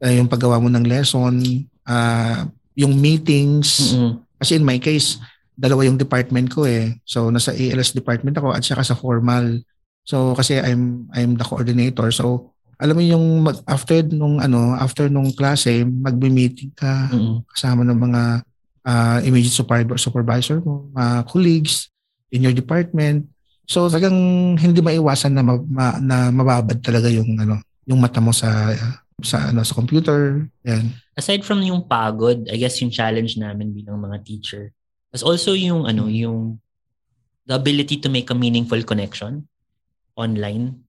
uh, 0.00 0.12
yung 0.12 0.28
paggawa 0.28 0.58
mo 0.58 0.72
ng 0.72 0.88
lesson, 0.88 1.40
uh, 1.86 2.48
yung 2.74 2.96
meetings. 2.98 3.94
Mm-mm. 3.94 4.24
Kasi 4.40 4.58
in 4.58 4.66
my 4.66 4.80
case, 4.82 5.22
dalawa 5.54 5.86
yung 5.86 6.00
department 6.00 6.50
ko 6.50 6.66
eh. 6.66 6.98
So 7.06 7.30
nasa 7.30 7.54
ALS 7.54 7.94
department 7.94 8.40
ako 8.40 8.56
at 8.56 8.64
saka 8.66 8.82
sa 8.82 8.98
formal. 8.98 9.62
So 10.02 10.34
kasi 10.34 10.58
I'm 10.58 11.06
I'm 11.14 11.38
the 11.38 11.46
coordinator. 11.46 12.10
So 12.10 12.51
alam 12.82 12.98
mo 12.98 13.02
yung 13.02 13.46
mag, 13.46 13.62
after 13.62 14.02
nung 14.10 14.42
ano, 14.42 14.74
after 14.74 15.06
nung 15.06 15.30
klase, 15.30 15.86
magbe-meeting 15.86 16.74
ka 16.74 17.14
Mm-mm. 17.14 17.46
kasama 17.46 17.86
ng 17.86 17.94
mga 17.94 18.22
uh, 18.82 19.18
immediate 19.22 19.54
supervisor, 19.54 19.98
supervisor 19.98 20.58
mo, 20.58 20.90
mga 20.90 21.30
colleagues 21.30 21.94
in 22.34 22.42
your 22.42 22.52
department. 22.52 23.30
So 23.70 23.86
talagang 23.86 24.18
hindi 24.58 24.82
maiwasan 24.82 25.32
na, 25.38 25.46
ma, 25.46 25.54
ma, 25.62 25.86
na 26.02 26.16
mababad 26.34 26.82
talaga 26.82 27.06
yung 27.06 27.38
ano, 27.38 27.62
yung 27.86 28.02
mata 28.02 28.18
mo 28.18 28.34
sa 28.34 28.74
sa 29.22 29.54
ano 29.54 29.62
sa 29.62 29.78
computer. 29.78 30.42
Yan. 30.66 30.90
Aside 31.14 31.46
from 31.46 31.62
yung 31.62 31.86
pagod, 31.86 32.50
I 32.50 32.58
guess 32.58 32.82
yung 32.82 32.90
challenge 32.90 33.38
namin 33.38 33.70
bilang 33.70 34.02
mga 34.02 34.26
teacher 34.26 34.74
was 35.14 35.22
also 35.22 35.54
yung 35.54 35.86
ano, 35.86 36.10
yung 36.10 36.58
the 37.46 37.54
ability 37.54 38.02
to 38.02 38.10
make 38.10 38.26
a 38.30 38.36
meaningful 38.36 38.82
connection 38.82 39.46
online. 40.18 40.81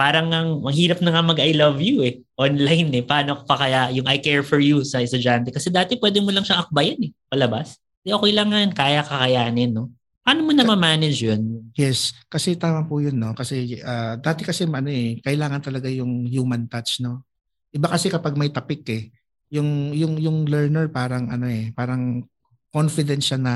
Parang 0.00 0.32
ang 0.32 0.64
mahirap 0.64 1.04
na 1.04 1.12
nga 1.12 1.20
mag 1.20 1.36
I 1.36 1.52
love 1.52 1.76
you 1.84 2.00
eh 2.00 2.24
online 2.40 2.88
eh. 2.96 3.04
Paano 3.04 3.44
pa 3.44 3.60
kaya 3.60 3.92
yung 3.92 4.08
I 4.08 4.16
care 4.16 4.40
for 4.40 4.56
you 4.56 4.80
sa 4.80 5.04
estudyante 5.04 5.52
kasi 5.52 5.68
dati 5.68 6.00
pwede 6.00 6.24
mo 6.24 6.32
lang 6.32 6.40
siyang 6.40 6.64
akbayan 6.64 6.96
eh 7.04 7.12
palabas. 7.28 7.76
Di 8.00 8.16
okay 8.16 8.32
lang 8.32 8.48
yan, 8.48 8.72
kaya 8.72 9.04
kakayanin 9.04 9.76
no. 9.76 9.92
Paano 10.24 10.48
mo 10.48 10.56
na 10.56 10.64
ma-manage 10.64 11.20
yun? 11.20 11.68
Yes, 11.76 12.16
kasi 12.32 12.56
tama 12.56 12.88
po 12.88 13.04
yun 13.04 13.20
no. 13.20 13.36
Kasi 13.36 13.76
uh, 13.84 14.16
dati 14.16 14.40
kasi 14.40 14.64
ano 14.64 14.88
eh, 14.88 15.20
kailangan 15.20 15.60
talaga 15.60 15.92
yung 15.92 16.24
human 16.24 16.64
touch 16.64 17.04
no. 17.04 17.28
Iba 17.68 17.92
kasi 17.92 18.08
kapag 18.08 18.40
may 18.40 18.48
topic 18.48 18.88
eh, 18.88 19.12
yung 19.52 19.92
yung 19.92 20.16
yung 20.16 20.48
learner 20.48 20.88
parang 20.88 21.28
ano 21.28 21.44
eh, 21.44 21.76
parang 21.76 22.24
confident 22.72 23.20
siya 23.20 23.36
na 23.36 23.54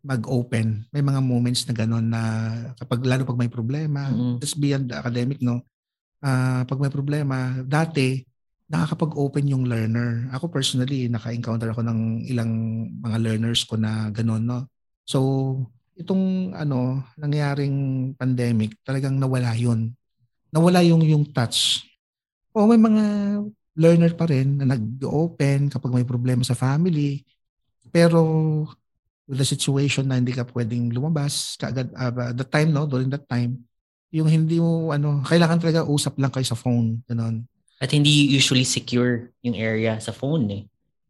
mag-open. 0.00 0.88
May 0.92 1.04
mga 1.04 1.20
moments 1.20 1.64
na 1.68 1.76
gano'n 1.76 2.06
na 2.08 2.22
kapag 2.76 3.00
lalo 3.04 3.24
pag 3.24 3.40
may 3.40 3.48
problema, 3.48 4.08
Mm. 4.12 4.36
that's 4.40 4.56
beyond 4.56 4.88
the 4.88 4.96
academic, 4.96 5.40
no? 5.40 5.64
Ah, 6.24 6.64
pag 6.64 6.80
may 6.80 6.88
problema, 6.88 7.52
dati 7.60 8.24
nakakapag-open 8.72 9.44
yung 9.52 9.68
learner. 9.68 10.32
Ako 10.32 10.48
personally, 10.48 11.04
naka-encounter 11.12 11.68
ako 11.68 11.84
ng 11.84 12.24
ilang 12.24 12.52
mga 13.04 13.18
learners 13.20 13.68
ko 13.68 13.76
na 13.76 14.08
gano'n, 14.08 14.40
no? 14.40 14.64
So, 15.04 15.20
itong 16.00 16.56
ano, 16.56 17.04
nangyaring 17.20 17.76
pandemic, 18.16 18.80
talagang 18.80 19.20
nawala 19.20 19.52
yun. 19.52 19.92
Nawala 20.48 20.80
yung 20.80 21.04
yung 21.04 21.28
touch. 21.28 21.84
O 22.56 22.64
may 22.64 22.80
mga 22.80 23.04
learner 23.76 24.12
pa 24.16 24.24
rin 24.24 24.64
na 24.64 24.72
nag-open 24.72 25.68
kapag 25.68 25.92
may 25.92 26.06
problema 26.08 26.40
sa 26.40 26.56
family. 26.56 27.20
Pero 27.92 28.22
with 29.28 29.40
the 29.40 29.46
situation 29.46 30.08
na 30.08 30.20
hindi 30.20 30.32
ka 30.36 30.44
pwedeng 30.52 30.92
lumabas 30.92 31.56
kaagad 31.56 31.88
uh, 31.96 32.32
the 32.36 32.44
time 32.44 32.76
no 32.76 32.84
during 32.84 33.08
that 33.08 33.24
time 33.24 33.56
yung 34.14 34.30
hindi 34.30 34.62
mo 34.62 34.94
ano 34.94 35.18
kailangan 35.26 35.58
talaga 35.58 35.82
usap 35.82 36.22
lang 36.22 36.30
kayo 36.30 36.46
sa 36.46 36.54
phone 36.54 37.02
ganun 37.04 37.42
At 37.82 37.90
hindi 37.90 38.30
usually 38.30 38.62
secure 38.62 39.34
yung 39.42 39.58
area 39.58 39.98
sa 39.98 40.14
phone 40.14 40.46
eh. 40.48 40.62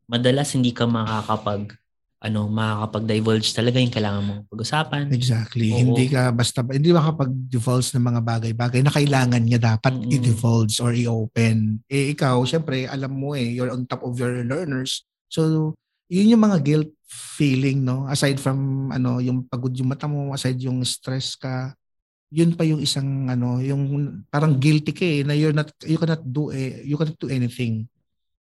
Madalas 0.09 0.57
hindi 0.57 0.73
ka 0.73 0.89
makakapag 0.89 1.77
ano, 2.25 2.49
makakapag-divulge 2.49 3.53
talaga 3.53 3.77
yung 3.77 3.93
kailangan 3.93 4.25
mong 4.25 4.43
pag-usapan. 4.49 5.13
exactly 5.13 5.69
Oo. 5.69 5.77
hindi 5.77 6.09
ka 6.09 6.33
basta 6.33 6.65
hindi 6.65 6.89
makapag-divulge 6.89 7.93
ng 7.93 8.05
mga 8.09 8.21
bagay-bagay 8.25 8.81
na 8.81 8.89
kailangan 8.89 9.45
niya 9.45 9.61
dapat 9.61 9.93
Mm-mm. 9.93 10.09
i-divulge 10.09 10.81
or 10.81 10.97
i-open 10.97 11.85
eh 11.85 12.17
ikaw 12.17 12.41
syempre 12.49 12.89
alam 12.89 13.13
mo 13.13 13.37
eh 13.37 13.53
you're 13.53 13.69
on 13.69 13.85
top 13.85 14.01
of 14.09 14.17
your 14.17 14.33
learners 14.41 15.05
so 15.29 15.77
yun 16.09 16.33
yung 16.33 16.41
mga 16.49 16.65
guilt 16.65 16.91
feeling 17.05 17.85
no 17.85 18.09
aside 18.09 18.41
from 18.41 18.89
ano 18.89 19.21
yung 19.21 19.45
pagod 19.45 19.77
yung 19.77 19.93
mata 19.93 20.09
mo 20.09 20.33
aside 20.33 20.57
yung 20.65 20.81
stress 20.81 21.37
ka 21.37 21.77
yun 22.33 22.57
pa 22.57 22.65
yung 22.65 22.81
isang 22.81 23.29
ano 23.29 23.61
yung 23.61 24.25
parang 24.33 24.57
guilty 24.57 24.93
ka 24.93 25.05
eh 25.05 25.21
na 25.23 25.35
you're 25.37 25.55
not 25.55 25.71
you 25.85 25.99
cannot 26.01 26.23
do 26.25 26.51
eh, 26.51 26.83
you 26.85 26.97
cannot 26.97 27.19
do 27.19 27.29
anything. 27.31 27.89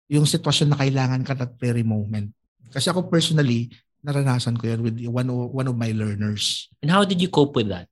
Yung 0.08 0.24
sitwasyon 0.24 0.72
na 0.72 0.80
kailangan 0.80 1.22
ka 1.24 1.36
that 1.36 1.56
very 1.60 1.84
moment. 1.84 2.32
Kasi 2.72 2.88
ako 2.88 3.08
personally 3.08 3.68
naranasan 4.00 4.56
ko 4.56 4.70
yun 4.70 4.80
with 4.80 4.96
one 5.10 5.28
of, 5.28 5.50
one 5.52 5.68
of 5.68 5.76
my 5.76 5.90
learners. 5.90 6.70
And 6.80 6.90
how 6.90 7.02
did 7.02 7.20
you 7.20 7.28
cope 7.28 7.58
with 7.58 7.68
that? 7.68 7.90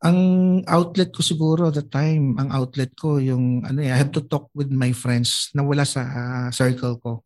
ang 0.00 0.20
outlet 0.64 1.12
ko 1.12 1.20
siguro 1.20 1.68
at 1.68 1.76
the 1.76 1.84
time 1.84 2.32
ang 2.40 2.48
outlet 2.48 2.88
ko 2.96 3.20
yung 3.20 3.60
ano 3.68 3.84
eh, 3.84 3.92
I 3.92 4.00
have 4.00 4.12
to 4.16 4.24
talk 4.24 4.48
with 4.56 4.72
my 4.72 4.96
friends 4.96 5.52
na 5.52 5.60
wala 5.60 5.84
sa 5.84 6.00
ah, 6.00 6.48
circle 6.48 6.96
ko. 6.96 7.20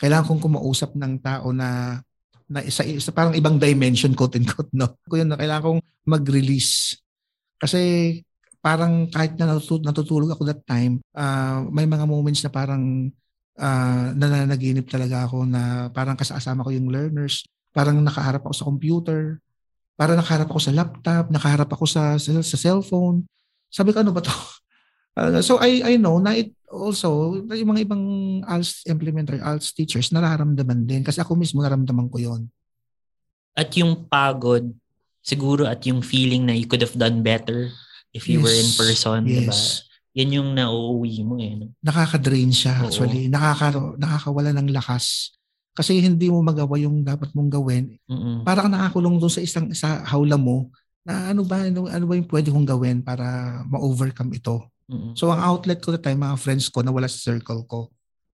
Kailangan 0.00 0.24
kong 0.24 0.42
kumausap 0.48 0.96
ng 0.96 1.20
tao 1.20 1.52
na 1.52 2.00
na 2.48 2.64
isa, 2.64 2.82
isa 2.82 3.12
parang 3.12 3.36
ibang 3.36 3.60
dimension 3.60 4.16
quote 4.16 4.40
and 4.40 4.48
quote 4.48 4.72
no? 4.72 4.96
Ko 5.04 5.20
yun 5.20 5.28
na 5.28 5.36
kailangan 5.36 5.64
kong 5.76 5.82
mag-release. 6.08 6.96
Kasi 7.60 7.80
parang 8.64 9.06
kahit 9.12 9.36
na 9.36 9.54
natutulog, 9.54 9.84
natutulog 9.84 10.30
ako 10.32 10.42
that 10.48 10.64
time 10.66 10.98
ah, 11.14 11.62
may 11.68 11.84
mga 11.84 12.08
moments 12.08 12.40
na 12.42 12.50
parang 12.50 13.12
ah, 13.60 14.10
nananaginip 14.16 14.88
talaga 14.88 15.28
ako 15.28 15.44
na 15.44 15.92
parang 15.92 16.16
kasama 16.16 16.64
ko 16.64 16.72
yung 16.72 16.88
learners. 16.88 17.44
Parang 17.70 18.00
nakaharap 18.00 18.42
ako 18.42 18.54
sa 18.56 18.66
computer. 18.66 19.20
Para 19.98 20.16
nakaharap 20.16 20.48
ako 20.48 20.60
sa 20.62 20.72
laptop, 20.72 21.28
nakaharap 21.28 21.68
ako 21.68 21.84
sa 21.84 22.16
sa, 22.16 22.40
sa 22.40 22.56
cellphone. 22.56 23.28
Sabi 23.68 23.92
ko, 23.92 24.00
ano 24.00 24.16
ba 24.16 24.24
to? 24.24 24.32
Uh, 25.18 25.42
so 25.42 25.58
I 25.58 25.82
I 25.82 25.92
know 25.98 26.22
na 26.22 26.30
it 26.30 26.54
also, 26.68 27.40
yung 27.48 27.70
mga 27.74 27.82
ibang 27.88 28.04
ALS 28.44 28.84
implementer, 28.84 29.40
ALS 29.40 29.72
teachers, 29.72 30.12
nararamdaman 30.12 30.84
din. 30.84 31.02
Kasi 31.02 31.20
ako 31.20 31.34
mismo 31.34 31.64
naramdaman 31.64 32.08
ko 32.12 32.20
yon 32.20 32.42
At 33.56 33.72
yung 33.74 34.06
pagod, 34.06 34.70
siguro 35.24 35.66
at 35.66 35.82
yung 35.84 36.00
feeling 36.04 36.46
na 36.46 36.54
you 36.54 36.68
could 36.68 36.80
have 36.80 36.94
done 36.94 37.20
better 37.24 37.68
if 38.14 38.30
you 38.30 38.40
were 38.40 38.52
in 38.52 38.68
Yes, 38.70 38.78
person, 38.78 39.18
di 39.26 39.44
ba? 39.44 39.52
Yes. 39.52 39.84
Yan 40.16 40.34
yung 40.34 40.50
nauuwi 40.56 41.22
mo 41.22 41.36
eh. 41.38 41.54
no? 41.54 41.70
Nakaka-drain 41.84 42.50
siya 42.50 42.80
Oo. 42.80 42.90
actually. 42.90 43.28
Nakaka, 43.28 43.76
nakakawala 43.98 44.50
ng 44.56 44.72
lakas. 44.72 45.36
Kasi 45.78 46.02
hindi 46.02 46.26
mo 46.26 46.42
magawa 46.42 46.74
yung 46.80 47.06
dapat 47.06 47.30
mong 47.38 47.50
gawin. 47.54 47.94
Mm-mm. 48.10 48.42
Para 48.42 48.66
ka 48.66 48.68
nakakulong 48.72 49.22
doon 49.22 49.30
sa 49.30 49.38
isang 49.38 49.70
sa 49.78 50.02
hawla 50.10 50.34
mo 50.34 50.74
na 51.06 51.30
ano 51.30 51.46
ba, 51.46 51.62
ano, 51.62 51.86
ano 51.86 52.04
ba 52.04 52.18
yung 52.18 52.26
pwede 52.26 52.50
kong 52.50 52.66
gawin 52.66 52.98
para 52.98 53.62
ma-overcome 53.70 54.34
ito. 54.34 54.66
So 55.12 55.28
ang 55.28 55.44
outlet 55.44 55.84
ko 55.84 55.92
that 55.92 56.04
time, 56.04 56.24
mga 56.24 56.40
friends 56.40 56.72
ko 56.72 56.80
na 56.80 56.88
wala 56.88 57.06
sa 57.06 57.20
circle 57.20 57.62
ko. 57.68 57.92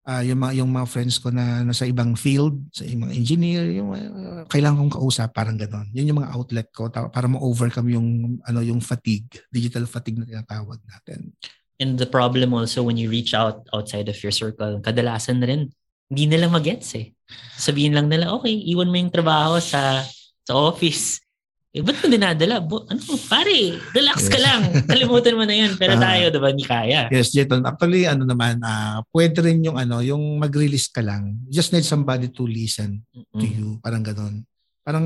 Ah, 0.10 0.26
yung 0.26 0.42
mga 0.42 0.66
yung 0.66 0.72
mga 0.74 0.90
friends 0.90 1.22
ko 1.22 1.30
na 1.30 1.62
nasa 1.62 1.86
ibang 1.86 2.18
field, 2.18 2.58
sa 2.74 2.82
mga 2.82 3.14
engineer, 3.14 3.70
yung 3.70 3.94
uh, 3.94 4.42
kailangan 4.50 4.90
kong 4.90 4.96
kausap 4.98 5.30
parang 5.30 5.54
ganoon. 5.54 5.86
Yun 5.94 6.10
yung 6.10 6.20
mga 6.26 6.34
outlet 6.34 6.68
ko 6.74 6.90
ta- 6.90 7.14
para 7.14 7.30
ma-overcome 7.30 7.94
yung 7.94 8.08
ano 8.42 8.60
yung 8.66 8.82
fatigue, 8.82 9.30
digital 9.54 9.86
fatigue 9.86 10.18
na 10.18 10.26
tinatawag 10.26 10.82
natin. 10.90 11.30
And 11.78 11.94
the 11.94 12.10
problem 12.10 12.58
also 12.58 12.82
when 12.82 12.98
you 12.98 13.14
reach 13.14 13.38
out 13.38 13.70
outside 13.70 14.10
of 14.10 14.18
your 14.26 14.34
circle, 14.34 14.82
kadalasan 14.82 15.46
na 15.46 15.48
rin, 15.54 15.70
hindi 16.10 16.26
nila 16.26 16.50
magets 16.50 16.98
eh. 16.98 17.14
Sabihin 17.54 17.94
lang 17.94 18.10
nila, 18.10 18.34
okay, 18.34 18.52
iwan 18.52 18.90
mo 18.90 18.98
yung 18.98 19.14
trabaho 19.14 19.62
sa 19.62 20.02
sa 20.42 20.58
office. 20.58 21.22
Eh, 21.70 21.86
ba't 21.86 22.02
mo 22.02 22.10
dinadala? 22.10 22.66
Bo, 22.66 22.82
ano, 22.90 22.98
pare, 23.30 23.78
relax 23.94 24.26
ka 24.26 24.42
Yes. 24.42 24.46
lang. 24.46 24.62
Kalimutan 24.90 25.38
mo 25.38 25.46
na 25.46 25.54
yan. 25.54 25.78
Pero 25.78 25.94
Ah. 25.96 26.02
tayo, 26.02 26.34
diba, 26.34 26.50
hindi 26.50 26.66
kaya. 26.66 27.06
Yes, 27.14 27.30
Jeton. 27.30 27.62
Actually, 27.62 28.10
ano 28.10 28.26
naman, 28.26 28.58
ah 28.66 29.06
pwede 29.14 29.38
rin 29.40 29.62
yung 29.62 29.78
ano, 29.78 30.02
yung 30.02 30.42
mag-release 30.42 30.90
ka 30.90 31.06
lang. 31.06 31.38
You 31.46 31.54
just 31.54 31.70
need 31.70 31.86
somebody 31.86 32.26
to 32.28 32.44
listen 32.44 33.06
to 33.14 33.46
Mm. 33.46 33.54
you. 33.54 33.68
Parang 33.80 34.02
ganoon. 34.02 34.42
Parang 34.82 35.06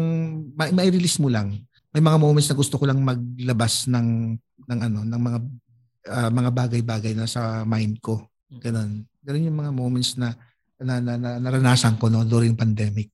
ma- 0.55 0.71
mai-release 0.71 1.19
mo 1.19 1.27
lang. 1.27 1.51
May 1.91 1.99
mga 1.99 2.15
moments 2.15 2.47
na 2.47 2.55
gusto 2.55 2.79
ko 2.79 2.87
lang 2.87 3.03
maglabas 3.03 3.85
ng 3.85 4.39
ng 4.63 4.79
ano, 4.81 4.99
ng 5.03 5.19
mga 5.21 5.39
ah, 6.05 6.31
mga 6.31 6.49
bagay-bagay 6.49 7.11
na 7.11 7.27
sa 7.27 7.63
mind 7.63 7.99
ko. 7.99 8.23
Ganun. 8.49 9.03
Ganun 9.19 9.47
yung 9.47 9.59
mga 9.59 9.71
moments 9.73 10.15
na 10.15 10.31
na, 10.79 10.99
na, 10.99 11.15
na 11.15 11.29
naranasan 11.39 11.95
ko 11.95 12.07
no 12.07 12.23
during 12.23 12.55
pandemic. 12.55 13.11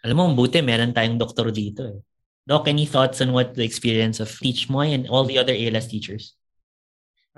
Alam 0.00 0.16
mo, 0.16 0.34
buti 0.34 0.60
meron 0.60 0.92
tayong 0.92 1.16
doktor 1.16 1.48
dito 1.50 1.84
eh. 1.84 2.00
Doc, 2.50 2.66
any 2.66 2.82
thoughts 2.82 3.22
on 3.22 3.30
what 3.30 3.54
the 3.54 3.62
experience 3.62 4.18
of 4.18 4.26
Teach 4.42 4.66
Moy 4.66 4.90
and 4.90 5.06
all 5.06 5.22
the 5.22 5.38
other 5.38 5.54
ALS 5.54 5.86
teachers? 5.86 6.34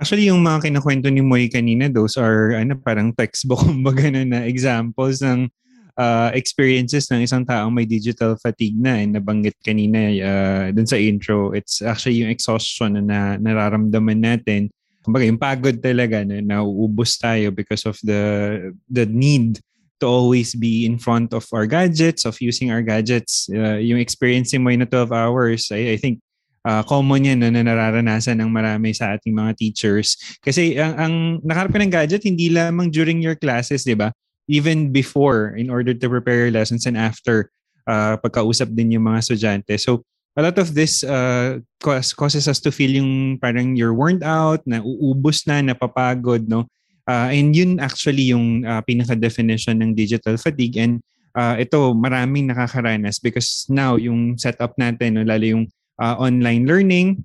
Actually, 0.01 0.25
yung 0.25 0.41
mga 0.41 0.65
kinakwento 0.65 1.05
ni 1.13 1.21
Moy 1.21 1.53
kanina, 1.53 1.85
those 1.85 2.17
are 2.17 2.57
ano, 2.57 2.73
parang 2.73 3.13
textbook, 3.13 3.61
kumbaga 3.69 4.09
na, 4.09 4.25
na 4.25 4.39
examples 4.49 5.21
ng 5.21 5.53
uh, 6.01 6.33
experiences 6.33 7.13
ng 7.13 7.21
isang 7.29 7.45
taong 7.45 7.69
may 7.69 7.85
digital 7.85 8.33
fatigue 8.41 8.73
na 8.73 9.05
eh, 9.05 9.05
nabanggit 9.05 9.53
kanina 9.61 10.09
uh, 10.17 10.65
dun 10.73 10.89
sa 10.89 10.97
intro. 10.97 11.53
It's 11.53 11.85
actually 11.85 12.25
yung 12.25 12.33
exhaustion 12.33 12.97
na 13.05 13.37
nararamdaman 13.37 14.17
natin. 14.17 14.73
Kumbaga, 15.05 15.29
yung 15.29 15.37
pagod 15.37 15.77
talaga 15.77 16.25
na 16.25 16.41
nauubos 16.41 17.21
tayo 17.21 17.53
because 17.53 17.85
of 17.85 18.01
the 18.01 18.73
the 18.89 19.05
need 19.05 19.61
to 20.03 20.07
always 20.11 20.51
be 20.51 20.83
in 20.83 20.99
front 20.99 21.31
of 21.31 21.47
our 21.55 21.63
gadgets, 21.63 22.27
of 22.27 22.35
using 22.43 22.75
our 22.75 22.83
gadgets. 22.83 23.47
Uh, 23.47 23.79
yung 23.79 24.03
experiencing 24.03 24.59
mo 24.59 24.75
na 24.75 24.83
12 24.83 25.15
hours, 25.15 25.71
I, 25.71 25.95
I 25.95 25.97
think 25.97 26.19
uh, 26.67 26.83
common 26.83 27.23
yan 27.23 27.39
na 27.39 27.55
nararanasan 27.55 28.43
ng 28.43 28.51
marami 28.51 28.91
sa 28.91 29.15
ating 29.15 29.31
mga 29.31 29.55
teachers. 29.55 30.19
Kasi 30.43 30.75
ang, 30.75 30.93
ang 30.99 31.13
nakarap 31.39 31.71
ka 31.71 31.79
ng 31.79 31.93
gadget, 31.95 32.27
hindi 32.27 32.51
lamang 32.51 32.91
during 32.91 33.23
your 33.23 33.39
classes, 33.39 33.87
di 33.87 33.95
ba? 33.95 34.11
Even 34.51 34.91
before, 34.91 35.55
in 35.55 35.71
order 35.71 35.95
to 35.95 36.07
prepare 36.11 36.51
your 36.51 36.51
lessons 36.51 36.83
and 36.83 36.99
after, 36.99 37.47
uh, 37.87 38.19
pagkausap 38.19 38.75
din 38.75 38.99
yung 38.99 39.07
mga 39.07 39.23
estudyante. 39.23 39.79
So, 39.79 40.03
a 40.35 40.43
lot 40.43 40.59
of 40.59 40.75
this 40.75 41.07
uh, 41.07 41.63
causes 41.79 42.51
us 42.51 42.59
to 42.59 42.75
feel 42.75 42.91
yung 42.91 43.39
parang 43.39 43.79
you're 43.79 43.95
worn 43.95 44.19
out, 44.19 44.59
na 44.67 44.83
uubos 44.83 45.47
na, 45.47 45.63
napapagod, 45.63 46.51
no? 46.51 46.67
Uh, 47.03 47.29
and 47.31 47.51
yun 47.51 47.79
actually 47.83 48.31
yung 48.31 48.63
uh, 48.63 48.79
pinaka-definition 48.83 49.83
ng 49.83 49.91
digital 49.91 50.39
fatigue. 50.39 50.79
And 50.79 51.03
uh, 51.35 51.59
ito, 51.59 51.91
maraming 51.91 52.47
nakakaranas 52.47 53.19
because 53.19 53.67
now 53.67 53.99
yung 53.99 54.39
setup 54.39 54.77
natin, 54.79 55.19
no, 55.19 55.27
lalo 55.27 55.43
yung 55.43 55.63
uh, 55.99 56.15
online 56.15 56.63
learning, 56.63 57.23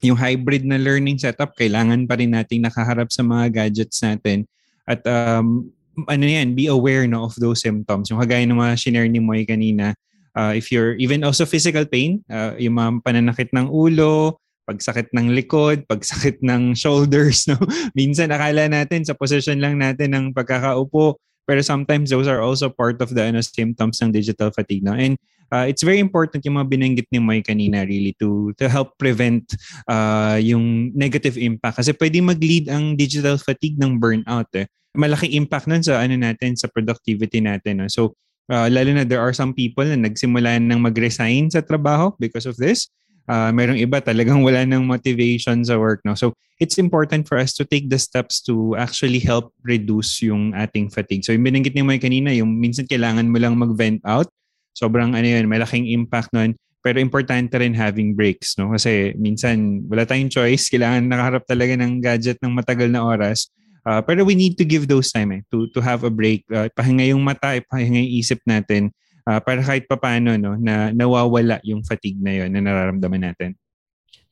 yung 0.00 0.16
hybrid 0.16 0.64
na 0.64 0.80
learning 0.80 1.20
setup, 1.20 1.54
kailangan 1.54 2.08
pa 2.08 2.16
rin 2.16 2.32
nating 2.32 2.64
nakaharap 2.64 3.12
sa 3.12 3.22
mga 3.22 3.52
gadgets 3.52 4.00
natin. 4.02 4.48
At 4.88 5.04
um, 5.06 5.70
ano 6.08 6.24
yan, 6.24 6.56
be 6.56 6.66
aware 6.66 7.06
no, 7.06 7.28
of 7.28 7.36
those 7.36 7.60
symptoms. 7.60 8.08
Yung 8.08 8.18
kagaya 8.18 8.42
ng 8.48 8.56
mga 8.56 8.74
shinare 8.80 9.10
ni 9.12 9.20
Moy 9.20 9.44
kanina, 9.44 9.92
uh, 10.34 10.52
if 10.56 10.72
you're 10.72 10.96
even 10.96 11.22
also 11.22 11.44
physical 11.44 11.84
pain, 11.84 12.24
uh, 12.32 12.56
yung 12.56 12.80
mga 12.80 12.90
pananakit 13.04 13.52
ng 13.52 13.68
ulo, 13.68 14.40
pagsakit 14.70 15.10
ng 15.10 15.34
likod, 15.34 15.82
pagsakit 15.90 16.38
ng 16.48 16.78
shoulders. 16.78 17.50
No? 17.50 17.58
Minsan 17.98 18.30
akala 18.30 18.70
natin 18.70 19.02
sa 19.02 19.18
position 19.18 19.58
lang 19.58 19.82
natin 19.82 20.14
ng 20.14 20.24
pagkakaupo, 20.30 21.18
pero 21.50 21.60
sometimes 21.66 22.14
those 22.14 22.30
are 22.30 22.38
also 22.38 22.70
part 22.70 23.02
of 23.02 23.10
the 23.10 23.26
ano, 23.26 23.42
symptoms 23.42 23.98
ng 23.98 24.14
digital 24.14 24.54
fatigue. 24.54 24.86
No? 24.86 24.94
And 24.94 25.18
uh, 25.50 25.66
it's 25.66 25.82
very 25.82 25.98
important 25.98 26.46
yung 26.46 26.62
mga 26.62 26.70
binanggit 26.70 27.08
ni 27.10 27.18
Moy 27.18 27.42
kanina 27.42 27.82
really 27.82 28.14
to 28.22 28.54
to 28.54 28.70
help 28.70 28.94
prevent 28.96 29.50
uh, 29.90 30.38
yung 30.38 30.94
negative 30.94 31.34
impact 31.34 31.82
kasi 31.82 31.90
pwede 31.98 32.22
mag-lead 32.22 32.70
ang 32.70 32.94
digital 32.94 33.34
fatigue 33.36 33.76
ng 33.82 33.98
burnout 33.98 34.48
eh. 34.54 34.70
Malaki 34.94 35.34
impact 35.38 35.70
nun 35.70 35.82
sa 35.82 36.02
ano 36.02 36.14
natin 36.18 36.54
sa 36.54 36.70
productivity 36.70 37.42
natin. 37.42 37.82
No? 37.82 37.90
So 37.90 38.14
uh, 38.50 38.70
lalo 38.70 38.90
na 38.94 39.02
there 39.06 39.22
are 39.22 39.34
some 39.34 39.54
people 39.54 39.86
na 39.86 39.98
nagsimula 39.98 40.58
nang 40.62 40.82
mag-resign 40.82 41.50
sa 41.50 41.62
trabaho 41.62 42.14
because 42.22 42.46
of 42.46 42.54
this. 42.58 42.90
Uh, 43.28 43.50
merong 43.52 43.80
iba 43.80 43.98
talagang 44.00 44.40
wala 44.46 44.62
ng 44.64 44.86
motivation 44.86 45.64
sa 45.64 45.76
work. 45.76 46.00
No? 46.04 46.14
So 46.14 46.32
it's 46.60 46.76
important 46.76 47.26
for 47.26 47.40
us 47.40 47.56
to 47.56 47.64
take 47.64 47.88
the 47.88 47.98
steps 47.98 48.40
to 48.44 48.76
actually 48.76 49.20
help 49.20 49.52
reduce 49.64 50.20
yung 50.20 50.52
ating 50.52 50.92
fatigue. 50.92 51.24
So 51.24 51.32
yung 51.32 51.44
binanggit 51.44 51.72
ni 51.72 51.82
Moy 51.82 51.98
kanina, 51.98 52.30
yung 52.36 52.52
minsan 52.56 52.84
kailangan 52.84 53.28
mo 53.28 53.40
lang 53.40 53.56
mag-vent 53.56 54.04
out 54.04 54.28
sobrang 54.74 55.12
ano 55.12 55.26
yun, 55.26 55.44
malaking 55.50 55.90
impact 55.90 56.32
nun. 56.32 56.56
Pero 56.80 56.96
importante 56.96 57.52
rin 57.60 57.76
having 57.76 58.16
breaks, 58.16 58.56
no? 58.56 58.72
Kasi 58.72 59.12
minsan 59.20 59.84
wala 59.84 60.08
tayong 60.08 60.32
choice, 60.32 60.68
kailangan 60.72 61.04
nakaharap 61.04 61.44
talaga 61.44 61.76
ng 61.76 62.00
gadget 62.00 62.40
ng 62.40 62.56
matagal 62.56 62.88
na 62.88 63.04
oras. 63.04 63.52
Uh, 63.84 64.00
pero 64.00 64.24
we 64.24 64.36
need 64.36 64.56
to 64.60 64.64
give 64.64 64.88
those 64.88 65.08
time 65.12 65.32
eh, 65.32 65.40
to, 65.48 65.68
to 65.72 65.80
have 65.80 66.04
a 66.04 66.12
break. 66.12 66.44
Uh, 66.48 66.68
pahinga 66.72 67.04
yung 67.12 67.20
mata, 67.20 67.60
pahinga 67.68 68.00
yung 68.00 68.12
isip 68.16 68.40
natin 68.44 68.92
uh, 69.30 69.38
para 69.38 69.62
kahit 69.62 69.86
papaano 69.86 70.34
no, 70.34 70.58
na 70.58 70.90
nawawala 70.90 71.62
yung 71.62 71.86
fatigue 71.86 72.18
na 72.18 72.42
yun 72.42 72.50
na 72.50 72.66
nararamdaman 72.66 73.30
natin. 73.30 73.54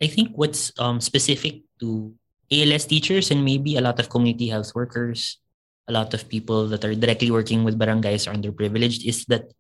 I 0.03 0.11
think 0.11 0.35
what's 0.35 0.75
um, 0.79 0.99
specific 0.99 1.63
to 1.79 2.11
ALS 2.51 2.87
teachers 2.87 3.31
and 3.31 3.47
maybe 3.47 3.79
a 3.79 3.83
lot 3.83 4.03
of 4.03 4.11
community 4.11 4.51
health 4.51 4.75
workers, 4.75 5.39
a 5.87 5.93
lot 5.95 6.11
of 6.15 6.27
people 6.27 6.67
that 6.75 6.83
are 6.83 6.95
directly 6.95 7.31
working 7.31 7.63
with 7.63 7.79
barangays 7.79 8.27
or 8.27 8.35
underprivileged 8.35 9.07
is 9.07 9.23
that 9.31 9.51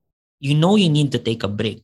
you 0.42 0.54
know 0.54 0.74
you 0.74 0.90
need 0.90 1.14
to 1.14 1.22
take 1.22 1.46
a 1.46 1.50
break. 1.50 1.82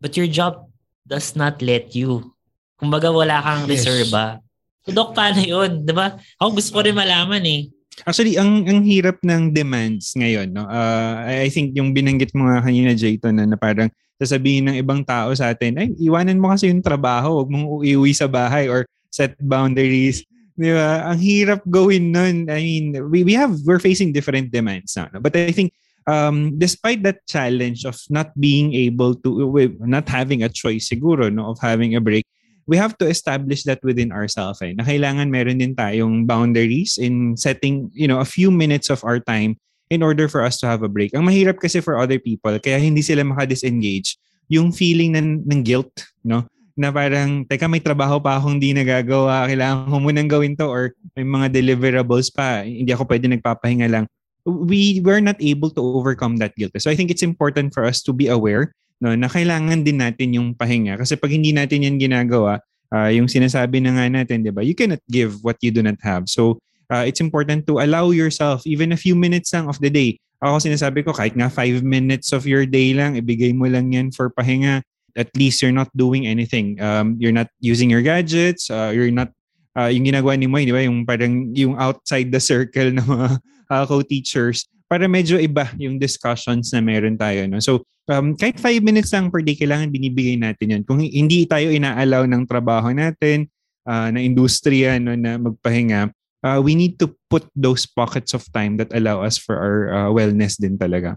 But 0.00 0.16
your 0.18 0.30
job 0.30 0.70
does 1.06 1.34
not 1.34 1.62
let 1.62 1.94
you. 1.94 2.34
Kumbaga 2.78 3.10
wala 3.10 3.42
kang 3.42 3.66
yes. 3.66 3.82
reserva. 3.82 4.38
So, 4.86 4.94
Dok, 4.94 5.10
paano 5.12 5.42
yun? 5.42 5.82
Diba? 5.82 6.16
Ako 6.38 6.54
gusto 6.54 6.78
ko 6.78 6.80
rin 6.86 6.94
malaman 6.94 7.42
eh. 7.42 7.62
Actually, 8.06 8.38
ang 8.38 8.68
ang 8.68 8.84
hirap 8.84 9.18
ng 9.24 9.50
demands 9.50 10.14
ngayon, 10.14 10.52
no? 10.52 10.68
Uh, 10.68 11.24
I 11.26 11.48
think 11.50 11.74
yung 11.74 11.96
binanggit 11.96 12.34
mo 12.36 12.46
kanina, 12.60 12.94
Jayton, 12.94 13.38
na, 13.38 13.44
na 13.48 13.58
parang 13.58 13.90
sasabihin 14.18 14.66
ng 14.68 14.76
ibang 14.82 15.06
tao 15.06 15.30
sa 15.34 15.54
atin, 15.54 15.78
ay, 15.78 15.94
iwanan 16.02 16.42
mo 16.42 16.50
kasi 16.50 16.68
yung 16.68 16.82
trabaho, 16.82 17.40
huwag 17.42 17.50
mong 17.54 17.66
uiwi 17.82 18.10
sa 18.10 18.26
bahay 18.26 18.66
or 18.66 18.84
set 19.14 19.38
boundaries. 19.38 20.26
Di 20.58 20.74
ba? 20.74 21.06
Ang 21.06 21.22
hirap 21.22 21.62
gawin 21.70 22.10
nun. 22.10 22.50
I 22.50 22.58
mean, 22.58 22.86
we, 23.14 23.22
we 23.22 23.34
have, 23.38 23.54
we're 23.62 23.78
facing 23.78 24.10
different 24.10 24.50
demands 24.50 24.98
now. 24.98 25.06
No? 25.14 25.22
But 25.22 25.38
I 25.38 25.54
think 25.54 25.70
um, 26.08 26.58
despite 26.58 27.06
that 27.06 27.22
challenge 27.30 27.86
of 27.86 27.94
not 28.10 28.34
being 28.34 28.74
able 28.74 29.14
to, 29.22 29.54
not 29.86 30.08
having 30.10 30.42
a 30.42 30.50
choice 30.50 30.90
siguro, 30.90 31.30
no, 31.30 31.54
of 31.54 31.62
having 31.62 31.94
a 31.94 32.02
break, 32.02 32.26
we 32.68 32.76
have 32.76 32.94
to 33.00 33.08
establish 33.08 33.64
that 33.64 33.80
within 33.80 34.12
ourselves. 34.12 34.60
Eh, 34.60 34.76
na 34.76 34.84
kailangan 34.84 35.32
meron 35.32 35.58
din 35.58 35.72
tayong 35.72 36.28
boundaries 36.28 37.00
in 37.00 37.34
setting, 37.34 37.88
you 37.96 38.06
know, 38.06 38.20
a 38.20 38.28
few 38.28 38.52
minutes 38.52 38.92
of 38.92 39.00
our 39.02 39.18
time 39.18 39.56
in 39.88 40.04
order 40.04 40.28
for 40.28 40.44
us 40.44 40.60
to 40.60 40.68
have 40.68 40.84
a 40.84 40.92
break. 40.92 41.16
Ang 41.16 41.24
mahirap 41.24 41.58
kasi 41.58 41.80
for 41.80 41.96
other 41.96 42.20
people, 42.20 42.52
kaya 42.60 42.76
hindi 42.76 43.00
sila 43.00 43.24
maka-disengage, 43.24 44.20
yung 44.52 44.68
feeling 44.68 45.16
ng, 45.16 45.48
ng 45.48 45.60
guilt, 45.64 45.90
no? 46.20 46.44
na 46.78 46.94
parang, 46.94 47.42
teka, 47.42 47.66
may 47.66 47.82
trabaho 47.82 48.22
pa 48.22 48.38
akong 48.38 48.60
hindi 48.60 48.70
nagagawa, 48.70 49.50
kailangan 49.50 49.90
ko 49.90 49.96
munang 49.98 50.30
gawin 50.30 50.54
to 50.54 50.68
or 50.68 50.94
may 51.18 51.26
mga 51.26 51.50
deliverables 51.50 52.30
pa, 52.30 52.62
hindi 52.62 52.94
ako 52.94 53.02
pwede 53.08 53.26
nagpapahinga 53.26 53.90
lang 53.90 54.06
we 54.48 55.00
were 55.04 55.20
not 55.20 55.36
able 55.40 55.68
to 55.68 55.80
overcome 55.84 56.38
that 56.40 56.56
guilt. 56.56 56.72
So 56.78 56.90
I 56.90 56.96
think 56.96 57.10
it's 57.10 57.22
important 57.22 57.74
for 57.74 57.84
us 57.84 58.00
to 58.08 58.12
be 58.12 58.28
aware 58.28 58.72
no, 59.02 59.14
na 59.14 59.30
kailangan 59.30 59.82
din 59.86 60.02
natin 60.02 60.34
yung 60.34 60.54
pahinga. 60.54 60.98
Kasi 60.98 61.14
pag 61.14 61.30
hindi 61.30 61.54
natin 61.54 61.86
yan 61.86 61.96
ginagawa, 61.98 62.62
uh, 62.92 63.10
yung 63.10 63.30
sinasabi 63.30 63.82
na 63.82 63.94
nga 63.94 64.06
natin, 64.10 64.42
di 64.42 64.50
ba, 64.50 64.62
you 64.62 64.74
cannot 64.74 65.02
give 65.10 65.38
what 65.42 65.58
you 65.62 65.70
do 65.70 65.82
not 65.82 65.98
have. 66.02 66.26
So 66.26 66.58
uh, 66.90 67.04
it's 67.06 67.20
important 67.20 67.66
to 67.68 67.80
allow 67.80 68.10
yourself 68.10 68.66
even 68.66 68.92
a 68.92 68.98
few 68.98 69.14
minutes 69.14 69.52
lang 69.54 69.68
of 69.68 69.78
the 69.78 69.90
day. 69.90 70.18
Ako 70.38 70.62
sinasabi 70.62 71.02
ko, 71.02 71.10
kahit 71.10 71.34
nga 71.34 71.50
five 71.50 71.82
minutes 71.82 72.30
of 72.30 72.46
your 72.46 72.62
day 72.62 72.94
lang, 72.94 73.18
ibigay 73.18 73.50
mo 73.50 73.66
lang 73.66 73.90
yan 73.90 74.14
for 74.14 74.30
pahinga. 74.30 74.82
At 75.18 75.34
least 75.34 75.58
you're 75.62 75.74
not 75.74 75.90
doing 75.98 76.30
anything. 76.30 76.78
Um, 76.78 77.18
you're 77.18 77.34
not 77.34 77.50
using 77.58 77.90
your 77.90 78.06
gadgets. 78.06 78.70
Uh, 78.70 78.94
you're 78.94 79.10
not, 79.10 79.34
uh, 79.74 79.90
yung 79.90 80.06
ginagawa 80.06 80.38
ni 80.38 80.46
Moy, 80.46 80.62
di 80.62 80.70
ba, 80.70 80.78
yung 80.78 81.02
parang 81.02 81.50
yung 81.58 81.74
outside 81.74 82.30
the 82.30 82.38
circle 82.38 82.86
na 82.94 83.02
mga 83.02 83.28
uh, 83.66 83.84
co-teachers 83.90 84.70
para 84.86 85.10
medyo 85.10 85.42
iba 85.42 85.66
yung 85.74 85.98
discussions 85.98 86.70
na 86.70 86.78
meron 86.78 87.18
tayo. 87.18 87.50
No? 87.50 87.58
So, 87.58 87.82
um, 88.08 88.34
kahit 88.34 88.58
5 88.58 88.82
minutes 88.82 89.12
lang 89.12 89.30
per 89.30 89.44
day, 89.44 89.54
kailangan 89.54 89.92
binibigay 89.92 90.40
natin 90.40 90.72
yun. 90.74 90.82
Kung 90.84 90.98
hindi 91.00 91.44
tayo 91.44 91.68
inaalaw 91.70 92.24
ng 92.26 92.44
trabaho 92.48 92.90
natin, 92.90 93.46
uh, 93.88 94.08
na 94.12 94.20
industriya 94.20 95.00
no, 95.00 95.14
na 95.14 95.38
magpahinga, 95.38 96.12
uh, 96.44 96.58
we 96.60 96.74
need 96.74 96.98
to 96.98 97.12
put 97.30 97.46
those 97.54 97.86
pockets 97.86 98.34
of 98.34 98.44
time 98.52 98.76
that 98.76 98.92
allow 98.96 99.22
us 99.22 99.38
for 99.38 99.56
our 99.56 99.78
uh, 99.92 100.08
wellness 100.10 100.56
din 100.58 100.76
talaga. 100.76 101.16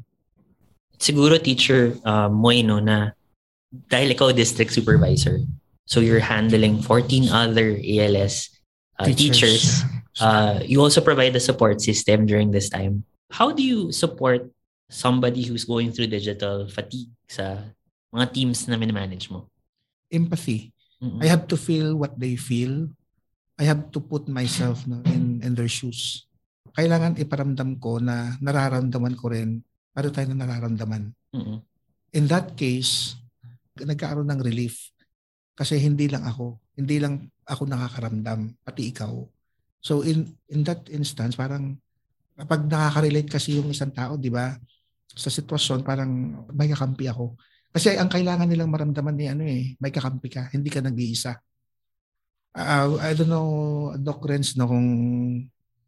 Siguro, 1.01 1.41
teacher 1.41 1.97
uh, 2.05 2.29
Moy, 2.29 2.61
no, 2.61 2.77
na 2.77 3.17
dahil 3.89 4.13
ikaw 4.13 4.29
district 4.35 4.75
supervisor, 4.75 5.41
so 5.87 6.03
you're 6.03 6.21
handling 6.21 6.77
14 6.83 7.31
other 7.31 7.79
ALS 7.79 8.51
uh, 8.99 9.07
teachers. 9.09 9.81
teachers 9.81 10.01
uh, 10.19 10.59
you 10.65 10.81
also 10.81 10.99
provide 10.99 11.33
the 11.33 11.39
support 11.39 11.79
system 11.81 12.25
during 12.25 12.51
this 12.51 12.69
time. 12.69 13.03
How 13.31 13.51
do 13.51 13.63
you 13.63 13.91
support 13.91 14.51
somebody 14.91 15.47
who's 15.47 15.63
going 15.63 15.95
through 15.95 16.11
digital 16.11 16.67
fatigue 16.67 17.07
sa 17.31 17.63
mga 18.11 18.35
teams 18.35 18.67
na 18.67 18.75
minimanage 18.75 19.31
mo? 19.31 19.47
Empathy. 20.11 20.75
Mm-hmm. 20.99 21.23
I 21.23 21.27
have 21.31 21.47
to 21.47 21.55
feel 21.55 21.95
what 21.95 22.19
they 22.19 22.35
feel. 22.35 22.91
I 23.55 23.63
have 23.63 23.87
to 23.95 24.03
put 24.03 24.27
myself 24.27 24.83
no, 24.83 24.99
in, 25.07 25.39
in 25.39 25.55
their 25.55 25.71
shoes. 25.71 26.27
Kailangan 26.75 27.15
iparamdam 27.15 27.79
ko 27.79 28.03
na 28.03 28.35
nararamdaman 28.43 29.15
ko 29.15 29.31
rin 29.31 29.63
ano 29.95 30.07
tayo 30.11 30.27
na 30.31 30.43
nararamdaman. 30.43 31.15
Mm-hmm. 31.31 31.57
In 32.11 32.25
that 32.27 32.59
case, 32.59 33.15
nagkaroon 33.79 34.27
ng 34.27 34.43
relief. 34.43 34.91
Kasi 35.55 35.79
hindi 35.79 36.11
lang 36.11 36.27
ako, 36.27 36.59
hindi 36.75 36.99
lang 36.99 37.31
ako 37.47 37.63
nakakaramdam, 37.67 38.55
pati 38.63 38.91
ikaw. 38.91 39.13
So 39.79 40.03
in 40.03 40.35
in 40.51 40.67
that 40.67 40.87
instance, 40.91 41.39
parang 41.39 41.79
kapag 42.35 42.67
nakaka-relate 42.67 43.29
kasi 43.31 43.59
yung 43.59 43.71
isang 43.71 43.91
tao, 43.91 44.15
di 44.15 44.31
ba? 44.31 44.55
Sa 45.15 45.29
sitwasyon, 45.29 45.83
parang 45.83 46.43
may 46.51 46.71
kakampi 46.71 47.07
ako. 47.11 47.35
Kasi 47.71 47.95
ang 47.95 48.11
kailangan 48.11 48.47
nilang 48.47 48.71
maramdaman 48.71 49.15
ni 49.15 49.25
ano 49.31 49.43
eh, 49.47 49.75
may 49.79 49.91
kakampi 49.91 50.27
ka, 50.27 50.51
hindi 50.51 50.67
ka 50.67 50.83
nag-iisa. 50.83 51.39
Uh, 52.51 52.99
I 52.99 53.15
don't 53.15 53.31
know, 53.31 53.49
Doc 53.95 54.19
Renz, 54.27 54.59
no, 54.59 54.67
kung, 54.67 54.89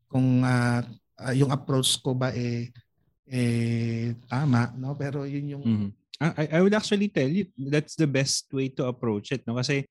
kung 0.07 0.27
uh, 0.47 0.79
uh, 1.19 1.33
yung 1.35 1.51
approach 1.51 1.99
ko 1.99 2.15
ba 2.15 2.31
eh, 2.31 2.71
eh 3.27 4.15
tama, 4.31 4.71
no? 4.75 4.95
Pero 4.95 5.27
yun 5.27 5.59
yung 5.59 5.63
Mhm. 5.63 5.89
Ah, 6.23 6.31
I, 6.39 6.45
I 6.55 6.59
would 6.63 6.77
actually 6.77 7.11
tell 7.11 7.27
you 7.27 7.49
that's 7.57 7.99
the 7.99 8.07
best 8.07 8.47
way 8.55 8.71
to 8.79 8.87
approach 8.87 9.35
it 9.35 9.43
no 9.43 9.59
kasi 9.59 9.83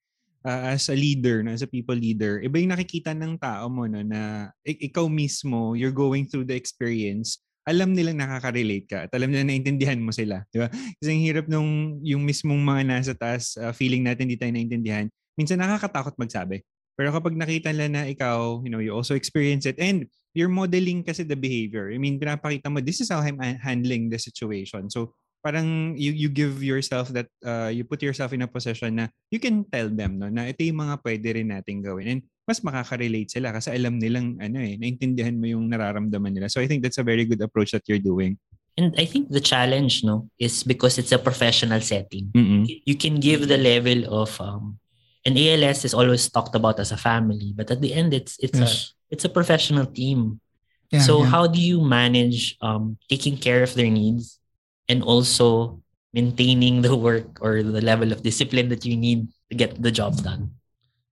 uh, 0.46 0.72
as 0.72 0.88
a 0.88 0.96
leader 0.96 1.44
no, 1.44 1.52
as 1.52 1.60
a 1.60 1.68
people 1.68 1.92
leader 1.98 2.40
iba 2.40 2.56
yung 2.56 2.72
nakikita 2.72 3.12
ng 3.12 3.36
tao 3.36 3.68
mo 3.68 3.84
no 3.84 4.00
na 4.00 4.48
ik- 4.64 4.88
ikaw 4.88 5.10
mismo 5.12 5.76
you're 5.76 5.92
going 5.92 6.24
through 6.24 6.46
the 6.46 6.56
experience 6.56 7.42
alam 7.62 7.94
nilang 7.94 8.18
nakaka-relate 8.18 8.86
ka 8.90 8.98
at 9.06 9.10
alam 9.14 9.30
nila 9.30 9.46
naintindihan 9.46 9.98
mo 10.02 10.10
sila 10.10 10.42
di 10.50 10.58
ba? 10.58 10.68
Kasi 10.98 11.08
ang 11.14 11.22
hirap 11.22 11.46
nung 11.46 12.02
yung 12.02 12.22
mismong 12.26 12.58
mga 12.58 12.82
nasa 12.86 13.12
taas 13.14 13.54
uh, 13.54 13.70
feeling 13.70 14.02
natin 14.02 14.26
hindi 14.26 14.38
tayo 14.38 14.50
naintindihan 14.50 15.06
minsan 15.38 15.62
nakakatakot 15.62 16.18
magsabi. 16.18 16.60
Pero 16.92 17.08
kapag 17.08 17.38
nakita 17.38 17.72
nila 17.72 17.88
na 17.88 18.02
ikaw 18.10 18.60
you 18.66 18.70
know 18.70 18.82
you 18.82 18.92
also 18.92 19.14
experience 19.16 19.64
it 19.64 19.78
and 19.78 20.10
you're 20.34 20.52
modeling 20.52 21.04
kasi 21.04 21.22
the 21.22 21.38
behavior. 21.38 21.88
I 21.92 21.96
mean 21.96 22.18
pinapakita 22.18 22.68
mo 22.68 22.82
this 22.82 23.00
is 23.00 23.08
how 23.08 23.22
I'm 23.22 23.38
handling 23.38 24.10
the 24.10 24.18
situation. 24.18 24.90
So 24.90 25.14
parang 25.42 25.98
you 25.98 26.14
you 26.14 26.30
give 26.30 26.62
yourself 26.62 27.10
that 27.14 27.26
uh, 27.42 27.70
you 27.70 27.82
put 27.82 28.02
yourself 28.02 28.30
in 28.30 28.46
a 28.46 28.50
position 28.50 29.02
na 29.02 29.06
you 29.30 29.42
can 29.42 29.66
tell 29.66 29.90
them 29.90 30.22
no 30.22 30.30
na 30.30 30.50
ito 30.50 30.62
yung 30.62 30.82
mga 30.82 31.02
pwede 31.02 31.28
rin 31.34 31.50
nating 31.50 31.82
gawin. 31.82 32.06
And 32.08 32.22
mas 32.48 32.60
makaka-relate 32.60 33.30
sila 33.30 33.54
kasi 33.54 33.70
alam 33.70 33.98
nilang 33.98 34.38
ano 34.42 34.58
eh 34.58 34.74
naintindihan 34.78 35.36
mo 35.38 35.46
yung 35.46 35.70
nararamdaman 35.70 36.34
nila 36.34 36.50
so 36.50 36.58
I 36.58 36.66
think 36.66 36.82
that's 36.82 36.98
a 36.98 37.06
very 37.06 37.22
good 37.24 37.40
approach 37.40 37.70
that 37.72 37.86
you're 37.86 38.02
doing 38.02 38.38
And 38.76 38.96
I 38.96 39.04
think 39.04 39.28
the 39.28 39.40
challenge, 39.40 40.00
no, 40.00 40.32
is 40.40 40.64
because 40.64 40.96
it's 40.96 41.12
a 41.12 41.20
professional 41.20 41.80
setting. 41.84 42.32
Mm-mm. 42.32 42.64
You 42.86 42.96
can 42.96 43.20
give 43.20 43.48
the 43.48 43.60
level 43.60 44.08
of 44.08 44.40
um, 44.40 44.80
an 45.26 45.36
ALS 45.36 45.84
is 45.84 45.94
always 45.94 46.28
talked 46.30 46.54
about 46.54 46.80
as 46.80 46.90
a 46.90 46.96
family, 46.96 47.52
but 47.54 47.70
at 47.70 47.80
the 47.80 47.92
end, 47.92 48.14
it's 48.14 48.40
it's 48.40 48.58
a 48.58 48.64
yes. 48.64 48.94
it's 49.10 49.24
a 49.24 49.32
professional 49.32 49.84
team. 49.84 50.40
Yeah, 50.88 51.04
so 51.04 51.20
yeah. 51.20 51.28
how 51.28 51.46
do 51.46 51.60
you 51.60 51.84
manage 51.84 52.56
um, 52.60 52.96
taking 53.08 53.36
care 53.36 53.62
of 53.62 53.76
their 53.76 53.88
needs 53.88 54.40
and 54.88 55.02
also 55.04 55.80
maintaining 56.12 56.80
the 56.80 56.96
work 56.96 57.40
or 57.40 57.62
the 57.62 57.80
level 57.80 58.12
of 58.12 58.24
discipline 58.24 58.68
that 58.68 58.84
you 58.84 58.96
need 58.96 59.28
to 59.50 59.54
get 59.56 59.80
the 59.80 59.92
job 59.92 60.16
done? 60.24 60.56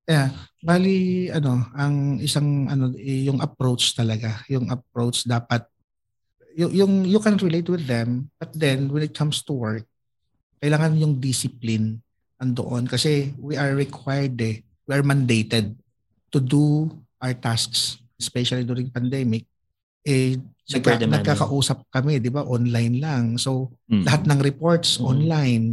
Yeah, 0.08 0.32
bali 0.60 1.28
ano, 1.32 1.64
ang 1.72 2.20
isang 2.20 2.68
ano 2.68 2.92
eh, 2.94 3.24
yung 3.26 3.40
approach 3.40 3.96
talaga, 3.96 4.44
yung 4.46 4.68
approach 4.68 5.24
dapat 5.24 5.64
yung, 6.54 6.72
yung 6.72 6.92
you 7.08 7.20
can 7.20 7.40
relate 7.40 7.68
with 7.68 7.86
them, 7.86 8.28
but 8.36 8.52
then 8.52 8.90
when 8.92 9.00
it 9.02 9.16
comes 9.16 9.40
to 9.40 9.56
work, 9.56 9.84
kailangan 10.60 11.00
yung 11.00 11.16
discipline 11.16 12.04
andoon 12.36 12.88
kasi 12.88 13.32
we 13.36 13.56
are 13.56 13.72
required 13.72 14.36
eh, 14.40 14.60
we 14.84 14.92
are 14.92 15.04
mandated 15.04 15.76
to 16.28 16.38
do 16.40 16.88
our 17.20 17.32
tasks, 17.32 18.00
especially 18.16 18.64
during 18.64 18.88
pandemic. 18.88 19.44
Eh, 20.04 20.40
Super 20.64 20.96
nagka- 20.96 21.04
demanding. 21.04 21.26
nagkakausap 21.36 21.78
kami, 21.92 22.16
di 22.16 22.32
ba, 22.32 22.46
online 22.46 22.96
lang. 22.96 23.24
So, 23.36 23.74
Mm. 23.90 24.04
lahat 24.08 24.22
ng 24.24 24.40
reports 24.40 24.96
Mhm. 24.96 25.04
online. 25.04 25.64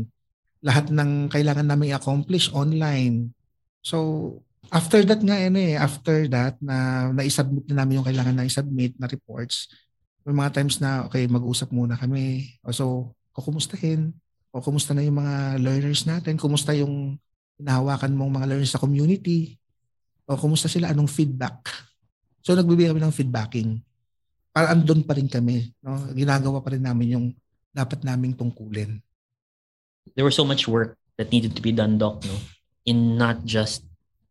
Lahat 0.59 0.91
ng 0.91 1.31
kailangan 1.31 1.67
namin 1.69 1.95
i-accomplish 1.95 2.51
online. 2.51 3.31
So, 3.79 4.41
after 4.69 5.01
that 5.05 5.21
nga 5.23 5.37
ano 5.37 5.59
eh, 5.59 5.75
after 5.79 6.27
that 6.27 6.59
na 6.59 7.09
na-submit 7.15 7.65
na 7.71 7.83
namin 7.83 8.01
yung 8.01 8.07
kailangan 8.07 8.35
na 8.35 8.47
i-submit 8.47 8.97
na 8.99 9.07
reports, 9.07 9.71
may 10.27 10.35
mga 10.35 10.59
times 10.59 10.83
na 10.83 11.07
okay, 11.07 11.23
mag-usap 11.23 11.71
muna 11.71 11.95
kami. 11.95 12.51
O 12.67 12.75
so, 12.75 13.15
kukumustahin. 13.31 14.11
O 14.51 14.59
kumusta 14.59 14.91
na 14.91 15.05
yung 15.05 15.23
mga 15.23 15.55
learners 15.63 16.03
natin? 16.03 16.35
Kumusta 16.35 16.75
yung 16.75 17.15
hinahawakan 17.55 18.11
mong 18.11 18.31
mga 18.35 18.47
learners 18.51 18.75
sa 18.75 18.81
community? 18.83 19.55
O 20.27 20.35
kumusta 20.35 20.67
sila? 20.67 20.91
Anong 20.91 21.07
feedback? 21.07 21.71
So, 22.43 22.51
nagbibigay 22.59 22.91
kami 22.91 22.99
ng 22.99 23.15
feedbacking. 23.15 23.79
Para 24.51 24.75
andun 24.75 25.07
pa 25.07 25.15
rin 25.15 25.31
kami. 25.31 25.71
No? 25.79 25.95
Ginagawa 26.11 26.59
pa 26.59 26.75
rin 26.75 26.83
namin 26.83 27.07
yung 27.15 27.27
dapat 27.71 28.03
naming 28.03 28.35
tungkulin. 28.35 28.99
There 30.11 30.27
was 30.27 30.35
so 30.35 30.43
much 30.43 30.67
work 30.67 30.99
that 31.15 31.31
needed 31.31 31.55
to 31.55 31.63
be 31.63 31.71
done, 31.71 31.95
Doc, 31.95 32.25
no? 32.27 32.35
In 32.83 33.15
not 33.15 33.47
just, 33.47 33.87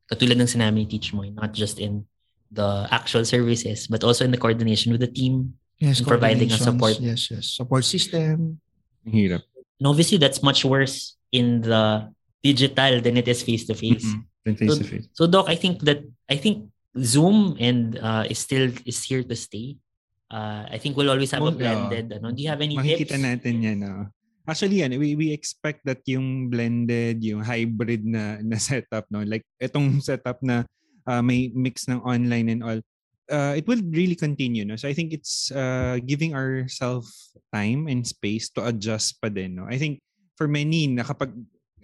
katulad 0.06 0.38
ng 0.38 0.50
sinabi 0.50 0.82
ni 0.82 0.86
Teach 0.86 1.12
Moy, 1.12 1.30
not 1.34 1.52
just 1.52 1.78
in 1.78 2.06
the 2.50 2.86
actual 2.90 3.26
services, 3.26 3.86
but 3.90 4.02
also 4.06 4.24
in 4.24 4.30
the 4.30 4.38
coordination 4.38 4.92
with 4.94 5.02
the 5.02 5.10
team. 5.10 5.58
Yes, 5.76 6.00
And 6.00 6.08
providing 6.08 6.48
a 6.48 6.56
support. 6.56 6.96
Yes, 7.00 7.28
yes. 7.28 7.52
Support 7.52 7.84
system. 7.84 8.60
Hirap 9.04 9.44
And 9.76 9.86
obviously, 9.86 10.16
that's 10.16 10.40
much 10.42 10.64
worse 10.64 11.20
in 11.32 11.60
the 11.60 12.08
digital 12.42 13.00
than 13.04 13.16
it 13.20 13.28
is 13.28 13.42
face-to-face. 13.44 14.08
To 14.46 14.54
face 14.56 15.08
So, 15.12 15.26
Doc, 15.26 15.50
I 15.52 15.56
think 15.56 15.82
that, 15.84 16.00
I 16.30 16.36
think 16.40 16.70
Zoom 16.96 17.60
and 17.60 17.98
uh, 18.00 18.24
is 18.24 18.38
still 18.38 18.72
is 18.88 19.04
here 19.04 19.20
to 19.22 19.36
stay. 19.36 19.76
Uh, 20.32 20.64
I 20.70 20.78
think 20.80 20.96
we'll 20.96 21.10
always 21.10 21.30
have 21.30 21.44
a 21.44 21.52
Well, 21.52 21.60
blended. 21.60 22.12
Ano? 22.16 22.32
Do 22.32 22.40
you 22.40 22.48
have 22.48 22.62
any 22.64 22.74
makikita 22.74 23.14
tips? 23.14 23.20
natin 23.20 23.62
yan 23.62 23.78
no? 23.84 24.08
Actually 24.46 24.86
yan, 24.86 24.94
we, 24.94 25.18
we 25.18 25.34
expect 25.34 25.82
that 25.84 25.98
yung 26.06 26.48
blended, 26.48 27.18
yung 27.22 27.42
hybrid 27.42 28.06
na, 28.06 28.38
na 28.42 28.56
setup, 28.62 29.06
no? 29.10 29.26
like 29.26 29.42
itong 29.58 29.98
setup 29.98 30.38
na 30.42 30.62
uh, 31.06 31.22
may 31.22 31.50
mix 31.54 31.90
ng 31.90 31.98
online 32.06 32.48
and 32.48 32.62
all, 32.62 32.80
uh, 33.30 33.54
it 33.58 33.66
will 33.66 33.82
really 33.90 34.14
continue. 34.14 34.64
No? 34.64 34.78
So 34.78 34.86
I 34.86 34.94
think 34.94 35.12
it's 35.12 35.50
uh, 35.50 35.98
giving 36.06 36.34
ourselves 36.34 37.34
time 37.52 37.90
and 37.90 38.06
space 38.06 38.48
to 38.54 38.66
adjust 38.70 39.18
pa 39.20 39.28
din. 39.28 39.58
No? 39.58 39.66
I 39.66 39.78
think 39.78 39.98
for 40.38 40.46
many, 40.46 40.86
nakapag 40.86 41.34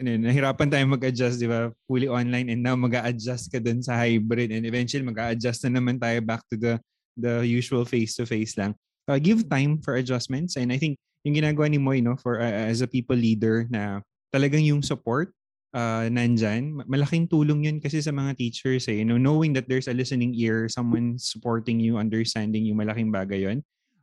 ano, 0.01 0.11
nahirapan 0.19 0.69
tayo 0.71 0.85
mag-adjust, 0.89 1.37
di 1.39 1.47
ba? 1.47 1.71
Fully 1.87 2.09
online 2.09 2.49
and 2.51 2.63
now 2.63 2.75
mag 2.75 2.95
adjust 2.97 3.53
ka 3.53 3.63
dun 3.63 3.83
sa 3.85 3.95
hybrid 3.99 4.51
and 4.51 4.65
eventually 4.65 5.05
mag 5.05 5.19
adjust 5.19 5.63
na 5.67 5.79
naman 5.79 6.01
tayo 6.01 6.19
back 6.25 6.43
to 6.49 6.57
the 6.57 6.75
the 7.15 7.45
usual 7.45 7.85
face-to-face 7.85 8.57
lang. 8.57 8.73
Uh, 9.05 9.19
give 9.21 9.45
time 9.51 9.77
for 9.83 10.01
adjustments 10.01 10.57
and 10.57 10.73
I 10.73 10.79
think 10.79 10.97
yung 11.23 11.35
ginagawa 11.39 11.71
ni 11.71 11.79
Moy 11.79 12.03
no 12.03 12.19
for 12.19 12.43
uh, 12.43 12.67
as 12.71 12.83
a 12.83 12.89
people 12.91 13.17
leader 13.17 13.67
na 13.71 14.03
talagang 14.35 14.65
yung 14.65 14.83
support 14.83 15.31
uh, 15.73 16.07
nandyan, 16.09 16.73
ma- 16.73 16.87
malaking 16.89 17.27
tulong 17.27 17.65
yun 17.67 17.77
kasi 17.81 18.01
sa 18.01 18.13
mga 18.13 18.37
teachers 18.37 18.87
eh, 18.89 19.01
you 19.01 19.07
know, 19.09 19.19
knowing 19.19 19.53
that 19.53 19.67
there's 19.69 19.89
a 19.89 19.97
listening 19.97 20.33
ear, 20.37 20.69
someone 20.69 21.17
supporting 21.19 21.81
you, 21.81 21.97
understanding 21.97 22.65
you, 22.65 22.77
malaking 22.77 23.13
bagay 23.13 23.49
yun. 23.49 23.59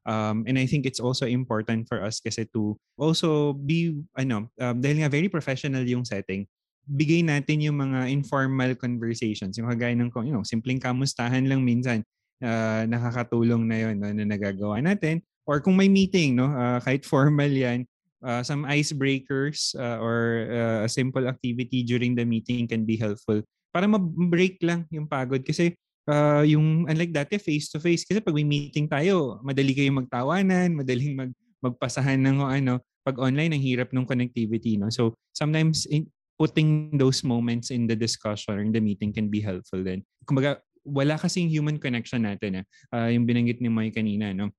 Um, 0.09 0.43
and 0.49 0.57
I 0.57 0.65
think 0.65 0.89
it's 0.89 0.99
also 0.99 1.29
important 1.29 1.85
for 1.85 2.01
us 2.01 2.17
kasi 2.17 2.49
to 2.57 2.73
also 2.97 3.53
be, 3.53 4.01
ano, 4.17 4.49
um, 4.57 4.75
dahil 4.81 5.05
nga 5.05 5.09
very 5.11 5.29
professional 5.29 5.85
yung 5.85 6.01
setting, 6.01 6.49
bigay 6.89 7.21
natin 7.21 7.61
yung 7.61 7.77
mga 7.77 8.09
informal 8.09 8.73
conversations, 8.73 9.61
yung 9.61 9.69
kagaya 9.69 9.93
ng, 9.93 10.09
you 10.25 10.33
know, 10.33 10.41
simpleng 10.41 10.81
kamustahan 10.81 11.45
lang 11.45 11.61
minsan, 11.61 12.01
uh, 12.41 12.89
nakakatulong 12.89 13.69
na 13.69 13.77
yun 13.77 13.95
no, 14.01 14.09
na 14.09 14.25
nagagawa 14.25 14.81
natin. 14.81 15.21
Or 15.49 15.57
kung 15.57 15.73
may 15.73 15.89
meeting, 15.89 16.37
no, 16.37 16.53
uh, 16.53 16.77
kahit 16.77 17.09
formal 17.09 17.49
yan, 17.49 17.89
uh, 18.21 18.45
some 18.45 18.69
icebreakers 18.69 19.73
uh, 19.73 19.97
or 19.97 20.45
uh, 20.45 20.85
a 20.85 20.89
simple 20.89 21.25
activity 21.25 21.81
during 21.81 22.13
the 22.13 22.21
meeting 22.21 22.69
can 22.69 22.85
be 22.85 22.93
helpful. 22.93 23.41
Para 23.73 23.89
ma-break 23.89 24.61
lang 24.61 24.85
yung 24.93 25.09
pagod. 25.09 25.41
Kasi 25.41 25.73
uh, 26.09 26.45
yung 26.45 26.89
unlike 26.89 27.13
dati 27.13 27.37
face 27.37 27.69
to 27.69 27.77
face 27.77 28.01
kasi 28.03 28.19
pag 28.19 28.33
may 28.33 28.43
meeting 28.43 28.89
tayo 28.89 29.37
madali 29.45 29.77
kayong 29.77 30.05
magtawanan 30.05 30.73
madaling 30.73 31.13
mag 31.13 31.31
magpasahan 31.61 32.17
ng 32.17 32.41
ano 32.41 32.81
pag 33.05 33.19
online 33.21 33.53
ang 33.53 33.63
hirap 33.63 33.93
ng 33.93 34.07
connectivity 34.07 34.79
no? 34.79 34.89
So 34.89 35.13
sometimes 35.35 35.85
in, 35.85 36.09
putting 36.39 36.95
those 36.95 37.21
moments 37.21 37.69
in 37.69 37.83
the 37.85 37.99
discussion 37.99 38.55
or 38.55 38.63
in 38.63 38.71
the 38.71 38.79
meeting 38.79 39.11
can 39.11 39.27
be 39.27 39.43
helpful 39.43 39.83
din. 39.83 40.07
Kumbaga 40.23 40.63
wala 40.87 41.19
kasing 41.19 41.51
human 41.51 41.75
connection 41.75 42.23
natin 42.23 42.63
eh. 42.63 42.65
Uh, 42.95 43.11
yung 43.11 43.27
binanggit 43.27 43.59
ni 43.59 43.67
Moy 43.67 43.91
kanina 43.91 44.31
no 44.31 44.55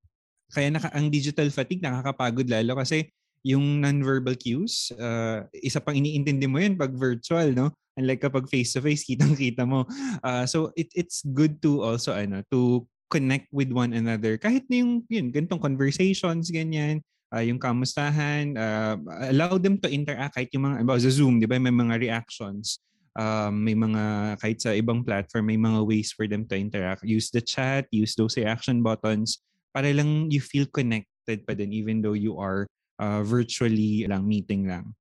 kaya 0.50 0.68
naka, 0.74 0.90
ang 0.92 1.08
digital 1.08 1.48
fatigue 1.48 1.80
nakakapagod 1.80 2.50
lalo 2.50 2.76
kasi 2.76 3.08
yung 3.40 3.80
non-verbal 3.80 4.36
cues, 4.36 4.92
uh, 5.00 5.48
isa 5.56 5.80
pang 5.80 5.96
iniintindi 5.96 6.44
mo 6.44 6.60
yun 6.60 6.76
pag 6.76 6.92
virtual, 6.92 7.56
no? 7.56 7.72
Unlike 7.96 8.28
kapag 8.28 8.46
face-to-face, 8.52 9.08
kitang-kita 9.08 9.64
mo. 9.64 9.88
Uh, 10.20 10.44
so, 10.44 10.68
it, 10.76 10.92
it's 10.92 11.24
good 11.32 11.56
to 11.64 11.80
also, 11.80 12.12
ano, 12.12 12.44
to 12.52 12.84
connect 13.08 13.48
with 13.48 13.72
one 13.72 13.96
another. 13.96 14.36
Kahit 14.36 14.68
na 14.68 14.84
yung, 14.84 15.08
yun, 15.08 15.32
ganitong 15.32 15.60
conversations, 15.60 16.52
ganyan, 16.52 17.00
uh, 17.32 17.40
yung 17.40 17.58
kamustahan, 17.58 18.54
uh, 18.60 19.00
allow 19.32 19.56
them 19.56 19.80
to 19.80 19.88
interact 19.88 20.36
kahit 20.36 20.52
yung 20.52 20.68
mga, 20.68 20.84
about 20.84 21.00
sa 21.00 21.10
Zoom, 21.10 21.40
di 21.40 21.48
ba, 21.48 21.56
may 21.56 21.72
mga 21.72 21.96
reactions. 21.96 22.76
Um, 23.18 23.66
may 23.66 23.74
mga, 23.74 24.36
kahit 24.38 24.58
sa 24.62 24.70
ibang 24.70 25.02
platform, 25.02 25.50
may 25.50 25.58
mga 25.58 25.82
ways 25.82 26.14
for 26.14 26.30
them 26.30 26.46
to 26.46 26.54
interact. 26.54 27.02
Use 27.02 27.32
the 27.34 27.42
chat, 27.42 27.90
use 27.90 28.14
those 28.14 28.38
reaction 28.38 28.84
buttons, 28.86 29.42
para 29.70 29.90
lang 29.90 30.30
you 30.30 30.42
feel 30.42 30.66
connected 30.68 31.46
pa 31.46 31.54
din 31.54 31.70
even 31.70 32.02
though 32.02 32.16
you 32.18 32.38
are 32.38 32.66
uh, 33.00 33.22
virtually 33.24 34.04
lang, 34.04 34.26
meeting 34.26 34.68
lang. 34.68 34.92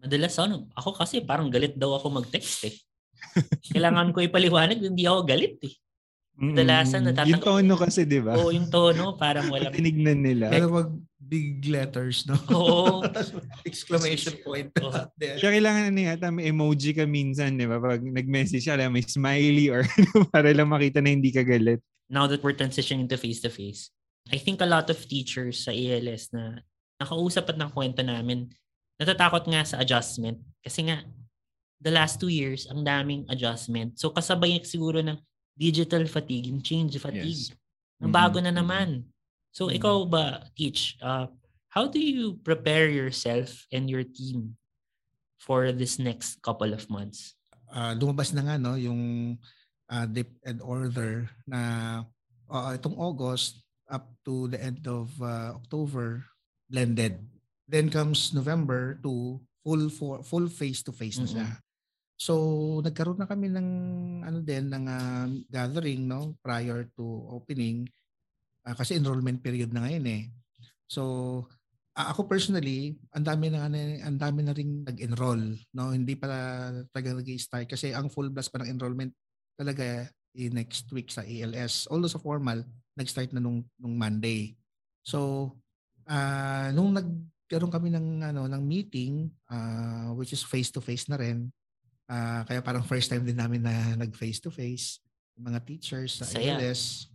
Madalas 0.00 0.34
ano, 0.40 0.66
ako 0.72 0.96
kasi 0.96 1.20
parang 1.22 1.52
galit 1.52 1.76
daw 1.76 1.94
ako 1.94 2.20
mag-text 2.24 2.72
eh. 2.72 2.74
Kailangan 3.72 4.16
ko 4.16 4.24
ipaliwanag, 4.24 4.80
hindi 4.80 5.04
ako 5.04 5.20
galit 5.28 5.60
eh. 5.62 5.74
Kadalasan 6.40 7.04
Mm, 7.04 7.06
natatanong- 7.12 7.32
Yung 7.36 7.44
tono 7.44 7.74
kasi, 7.76 8.00
di 8.08 8.16
ba? 8.16 8.32
Oo, 8.40 8.48
yung 8.48 8.72
tono, 8.72 9.12
parang 9.20 9.52
walang... 9.52 9.72
Tinignan 9.76 10.24
nila. 10.24 10.48
Pero 10.48 10.72
wag 10.72 10.88
big 11.20 11.68
letters, 11.68 12.24
no? 12.24 12.40
Oo. 12.56 13.04
Exclamation 13.68 14.40
point. 14.40 14.72
There. 15.20 15.36
Kaya 15.36 15.60
kailangan 15.60 15.92
ano 15.92 16.00
yata, 16.00 16.32
may 16.32 16.48
emoji 16.48 16.96
ka 16.96 17.04
minsan, 17.04 17.60
di 17.60 17.68
ba? 17.68 17.76
Pag 17.76 18.00
nag-message 18.00 18.64
alam, 18.72 18.96
may 18.96 19.04
smiley 19.04 19.68
or 19.68 19.84
ano, 19.84 20.24
para 20.32 20.48
lang 20.56 20.72
makita 20.72 21.04
na 21.04 21.12
hindi 21.12 21.28
ka 21.28 21.44
galit. 21.44 21.84
Now 22.10 22.26
that 22.26 22.42
we're 22.42 22.58
transitioning 22.58 23.06
to 23.08 23.16
face-to-face, 23.16 23.94
I 24.34 24.36
think 24.42 24.60
a 24.60 24.68
lot 24.68 24.90
of 24.90 24.98
teachers 25.06 25.62
sa 25.64 25.70
ALS 25.70 26.34
na 26.34 26.58
nakausap 26.98 27.54
at 27.54 27.56
ng 27.56 27.70
kwento 27.70 28.02
namin, 28.02 28.50
natatakot 28.98 29.46
nga 29.46 29.62
sa 29.62 29.78
adjustment. 29.78 30.42
Kasi 30.60 30.90
nga, 30.90 31.06
the 31.80 31.88
last 31.94 32.20
two 32.20 32.28
years, 32.28 32.66
ang 32.68 32.84
daming 32.84 33.24
adjustment. 33.32 33.96
So 33.96 34.10
kasabay 34.12 34.60
siguro 34.66 35.00
ng 35.00 35.16
digital 35.56 36.04
fatigue, 36.10 36.50
yung 36.52 36.60
change 36.60 36.98
fatigue. 37.00 37.54
Yes. 37.54 38.02
Na 38.02 38.10
bago 38.10 38.42
na 38.42 38.52
naman. 38.52 39.06
So 39.54 39.70
Mhm. 39.70 39.80
ikaw 39.80 39.96
ba, 40.04 40.50
Teach, 40.58 40.98
uh, 41.00 41.30
how 41.72 41.86
do 41.86 42.02
you 42.02 42.36
prepare 42.42 42.90
yourself 42.90 43.64
and 43.70 43.86
your 43.88 44.02
team 44.04 44.58
for 45.38 45.72
this 45.72 45.96
next 45.96 46.42
couple 46.42 46.74
of 46.74 46.90
months? 46.90 47.38
Ah, 47.70 47.94
lumabas 47.94 48.34
na 48.34 48.42
nga 48.42 48.58
no 48.58 48.74
yung 48.74 49.38
uh, 49.90 50.06
dip 50.06 50.30
and 50.46 50.62
order 50.62 51.28
na 51.44 51.60
ah, 52.48 52.72
itong 52.74 52.96
August 52.96 53.60
up 53.90 54.06
to 54.22 54.46
the 54.48 54.58
end 54.62 54.86
of 54.86 55.10
ah, 55.20 55.58
October 55.58 56.24
blended. 56.70 57.18
Then 57.66 57.90
comes 57.90 58.34
November 58.34 58.98
to 59.02 59.38
full 59.62 59.90
for, 59.90 60.22
full 60.22 60.48
face 60.48 60.82
to 60.86 60.94
face 60.94 61.18
na 61.18 61.28
siya. 61.28 61.48
So 62.20 62.34
nagkaroon 62.86 63.20
na 63.20 63.28
kami 63.30 63.50
ng 63.50 63.68
ano 64.22 64.38
din 64.40 64.70
ng 64.70 64.84
ah, 64.86 65.26
gathering 65.50 66.06
no 66.06 66.38
prior 66.40 66.86
to 66.94 67.04
opening 67.34 67.90
Ah, 68.64 68.76
kasi 68.76 69.00
enrollment 69.00 69.40
period 69.40 69.72
na 69.72 69.88
ngayon 69.88 70.06
eh. 70.06 70.22
So 70.84 71.02
ah, 71.96 72.12
ako 72.12 72.28
personally, 72.28 73.00
ang 73.16 73.24
dami 73.24 73.48
na 73.48 73.66
ang 74.04 74.18
dami 74.20 74.40
na 74.44 74.52
ring 74.52 74.84
nag-enroll, 74.84 75.56
no? 75.74 75.90
Hindi 75.96 76.14
pa 76.16 76.28
talaga 76.92 77.16
nag-start 77.16 77.66
kasi 77.72 77.96
ang 77.96 78.12
full 78.12 78.28
blast 78.28 78.52
pa 78.52 78.60
ng 78.60 78.70
enrollment 78.76 79.12
talaga 79.60 80.08
eh, 80.32 80.48
next 80.48 80.88
week 80.96 81.12
sa 81.12 81.20
ALS. 81.20 81.84
Although 81.92 82.08
sa 82.08 82.22
formal, 82.22 82.64
nag-start 82.96 83.36
na 83.36 83.44
nung 83.44 83.60
nung 83.76 84.00
Monday. 84.00 84.56
So 85.04 85.52
ah 86.08 86.72
nung 86.72 86.96
nagkaroon 86.96 87.70
kami 87.70 87.92
ng 87.92 88.24
ano 88.24 88.48
ng 88.48 88.62
meeting 88.64 89.28
ah, 89.52 90.16
which 90.16 90.32
is 90.32 90.40
face 90.40 90.72
to 90.72 90.80
face 90.80 91.04
na 91.12 91.20
rin. 91.20 91.52
ah, 92.10 92.42
kaya 92.42 92.58
parang 92.58 92.82
first 92.82 93.06
time 93.06 93.22
din 93.22 93.38
namin 93.38 93.62
na 93.62 93.94
nag 93.94 94.10
face 94.18 94.42
to 94.42 94.50
face 94.50 94.98
mga 95.38 95.62
teachers 95.62 96.18
sa 96.18 96.26
Saya. 96.26 96.58
ALS 96.58 97.06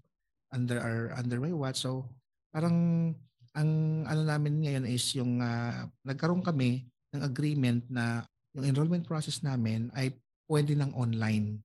under 0.55 0.79
our 0.79 1.11
under 1.19 1.37
my 1.43 1.51
watch. 1.51 1.83
So 1.83 2.07
parang 2.55 3.11
ang 3.55 3.71
ano 4.07 4.21
namin 4.23 4.63
ngayon 4.63 4.85
is 4.87 5.03
yung 5.15 5.43
ah, 5.43 5.91
nagkaroon 6.07 6.43
kami 6.45 6.87
ng 7.11 7.21
agreement 7.23 7.83
na 7.91 8.23
yung 8.55 8.67
enrollment 8.67 9.03
process 9.03 9.43
namin 9.43 9.91
ay 9.95 10.15
pwede 10.47 10.73
ng 10.79 10.95
online. 10.95 11.59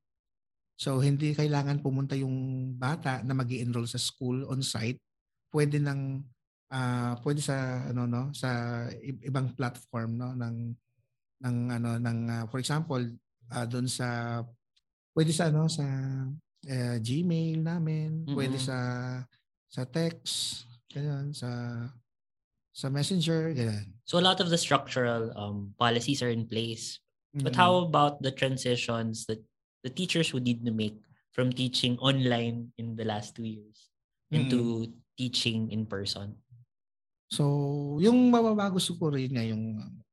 So 0.80 1.04
hindi 1.04 1.36
kailangan 1.36 1.84
pumunta 1.84 2.16
yung 2.16 2.72
bata 2.80 3.20
na 3.20 3.36
magi 3.36 3.60
enroll 3.60 3.84
sa 3.84 4.00
school 4.00 4.48
on 4.48 4.64
site. 4.64 4.96
Pwede 5.52 5.76
ng 5.76 6.24
ah, 6.72 7.20
pwede 7.20 7.44
sa 7.44 7.84
ano 7.92 8.08
no 8.08 8.22
sa 8.32 8.48
ibang 9.20 9.52
platform 9.52 10.16
no 10.16 10.32
ng 10.32 10.56
ng 11.44 11.56
ano 11.68 11.90
ng 12.00 12.18
ah, 12.32 12.44
for 12.48 12.64
example 12.64 13.02
ah, 13.52 13.68
doon 13.68 13.84
sa 13.90 14.40
pwede 15.16 15.32
sa 15.36 15.52
ano 15.52 15.68
sa 15.68 15.84
eh, 16.68 17.00
Gmail 17.00 17.60
namin, 17.64 18.28
pwede 18.36 18.56
Mhm. 18.56 18.64
sa 18.68 18.78
sa 19.70 19.82
text, 19.88 20.66
ganyan, 20.92 21.32
sa 21.32 21.48
sa 22.70 22.86
Messenger, 22.88 23.52
ganyan. 23.52 23.86
So 24.04 24.18
a 24.18 24.24
lot 24.24 24.40
of 24.40 24.50
the 24.50 24.58
structural 24.58 25.30
um, 25.36 25.74
policies 25.78 26.22
are 26.22 26.30
in 26.30 26.46
place. 26.46 26.98
But 27.34 27.54
Mm. 27.54 27.62
how 27.62 27.74
about 27.86 28.22
the 28.22 28.34
transitions 28.34 29.26
that 29.30 29.38
the 29.82 29.90
teachers 29.90 30.32
would 30.32 30.44
need 30.44 30.64
to 30.64 30.72
make 30.72 30.96
from 31.30 31.52
teaching 31.52 31.96
online 31.98 32.72
in 32.76 32.96
the 32.96 33.06
last 33.06 33.34
two 33.36 33.46
years 33.46 33.90
into 34.30 34.86
teaching 35.18 35.70
in 35.70 35.86
person? 35.86 36.34
So, 37.30 37.96
yung 38.02 38.30
mababago 38.30 38.82
siguro 38.82 39.14
yun 39.14 39.34
nga 39.34 39.46
yung 39.46 39.64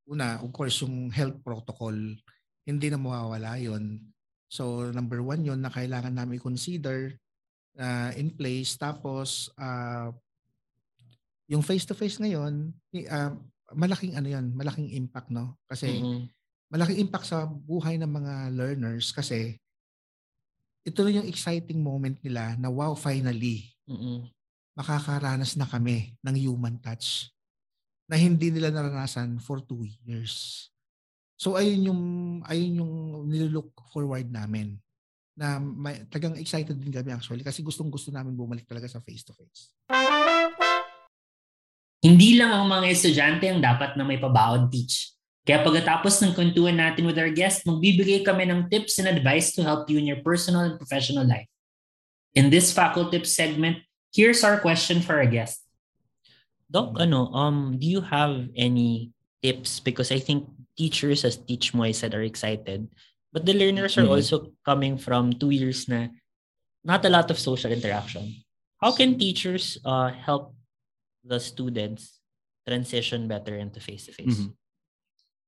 una, 0.07 0.37
of 0.39 0.49
course, 0.53 0.85
yung 0.85 1.09
health 1.09 1.41
protocol, 1.43 1.93
hindi 2.63 2.87
na 2.87 3.01
mawawala 3.01 3.57
yun. 3.57 3.99
So, 4.47 4.89
number 4.93 5.19
one 5.19 5.43
yun 5.43 5.59
na 5.59 5.73
kailangan 5.73 6.15
namin 6.15 6.39
consider 6.39 7.17
uh, 7.75 8.11
in 8.15 8.31
place. 8.31 8.77
Tapos, 8.79 9.51
uh, 9.59 10.13
yung 11.47 11.63
face-to-face 11.63 12.19
ngayon, 12.23 12.71
uh, 13.07 13.31
malaking 13.75 14.15
ano 14.15 14.27
yun, 14.31 14.55
malaking 14.55 14.91
impact, 14.95 15.31
no? 15.31 15.59
Kasi 15.67 15.99
Mhm. 15.99 16.36
Malaking 16.67 16.99
impact 17.07 17.31
sa 17.31 17.47
buhay 17.47 17.95
ng 17.95 18.11
mga 18.11 18.33
learners 18.51 19.15
kasi 19.15 19.55
ito 20.87 21.03
na 21.03 21.19
yung 21.19 21.27
exciting 21.27 21.83
moment 21.83 22.15
nila 22.23 22.55
na 22.55 22.71
wow, 22.71 22.95
finally, 22.95 23.75
Mhm. 23.87 24.31
makakaranas 24.75 25.59
na 25.59 25.67
kami 25.67 26.15
ng 26.23 26.35
human 26.47 26.79
touch 26.79 27.27
na 28.07 28.15
hindi 28.15 28.47
nila 28.47 28.71
naranasan 28.71 29.35
for 29.43 29.59
two 29.59 29.83
years. 30.07 30.67
So 31.35 31.59
ayun 31.59 31.91
yung 31.91 32.03
ayun 32.47 32.79
yung 32.83 32.93
nilook 33.27 33.75
forward 33.91 34.31
namin 34.31 34.79
na 35.37 35.59
may, 35.59 36.07
tagang 36.07 36.39
excited 36.39 36.73
din 36.73 36.89
kami 36.89 37.11
actually 37.13 37.43
kasi 37.43 37.61
gustong 37.61 37.91
gusto 37.91 38.09
namin 38.09 38.33
bumalik 38.33 38.65
talaga 38.65 38.87
sa 38.87 39.03
face 39.03 39.27
to 39.27 39.35
face. 39.35 39.75
Hindi 41.99 42.39
lang 42.39 42.53
ang 42.53 42.65
mga 42.71 42.87
estudyante 42.89 43.45
ang 43.51 43.59
dapat 43.59 43.99
na 43.99 44.07
may 44.07 44.17
pabaon 44.17 44.71
teach. 44.71 45.16
Kaya 45.47 45.63
pagkatapos 45.63 46.19
ng 46.27 46.35
kwentuhan 46.35 46.75
natin 46.75 47.07
with 47.07 47.15
our 47.15 47.31
guest, 47.31 47.63
magbibigay 47.63 48.27
kami 48.27 48.43
ng 48.51 48.67
tips 48.67 48.99
and 48.99 49.07
advice 49.07 49.55
to 49.55 49.63
help 49.63 49.87
you 49.87 49.95
in 49.95 50.03
your 50.03 50.19
personal 50.19 50.67
and 50.67 50.75
professional 50.75 51.23
life. 51.23 51.47
In 52.35 52.51
this 52.51 52.75
faculty 52.75 53.15
tips 53.23 53.31
segment, 53.31 53.79
here's 54.11 54.43
our 54.43 54.59
question 54.59 54.99
for 54.99 55.15
our 55.15 55.25
guest. 55.25 55.63
Doc, 56.67 56.99
ano, 56.99 57.31
um, 57.31 57.79
do 57.79 57.87
you 57.87 58.03
have 58.03 58.51
any 58.59 59.15
tips? 59.39 59.79
Because 59.79 60.11
I 60.11 60.19
think 60.19 60.51
teachers, 60.75 61.23
as 61.23 61.39
Teach 61.39 61.71
Moy 61.71 61.95
said, 61.95 62.11
are 62.11 62.27
excited. 62.27 62.91
But 63.31 63.47
the 63.47 63.55
learners 63.55 63.95
are 63.95 64.03
Mhm. 64.03 64.19
also 64.19 64.51
coming 64.67 64.99
from 64.99 65.31
two 65.31 65.55
years 65.55 65.87
na 65.87 66.11
not 66.83 67.07
a 67.07 67.09
lot 67.09 67.31
of 67.31 67.39
social 67.39 67.71
interaction. 67.71 68.43
How 68.83 68.91
can 68.91 69.15
teachers 69.15 69.79
uh, 69.87 70.11
help 70.11 70.59
the 71.23 71.39
students 71.39 72.19
transition 72.67 73.31
better 73.31 73.55
into 73.55 73.79
face-to-face? 73.79 74.43
Mhm. 74.43 74.51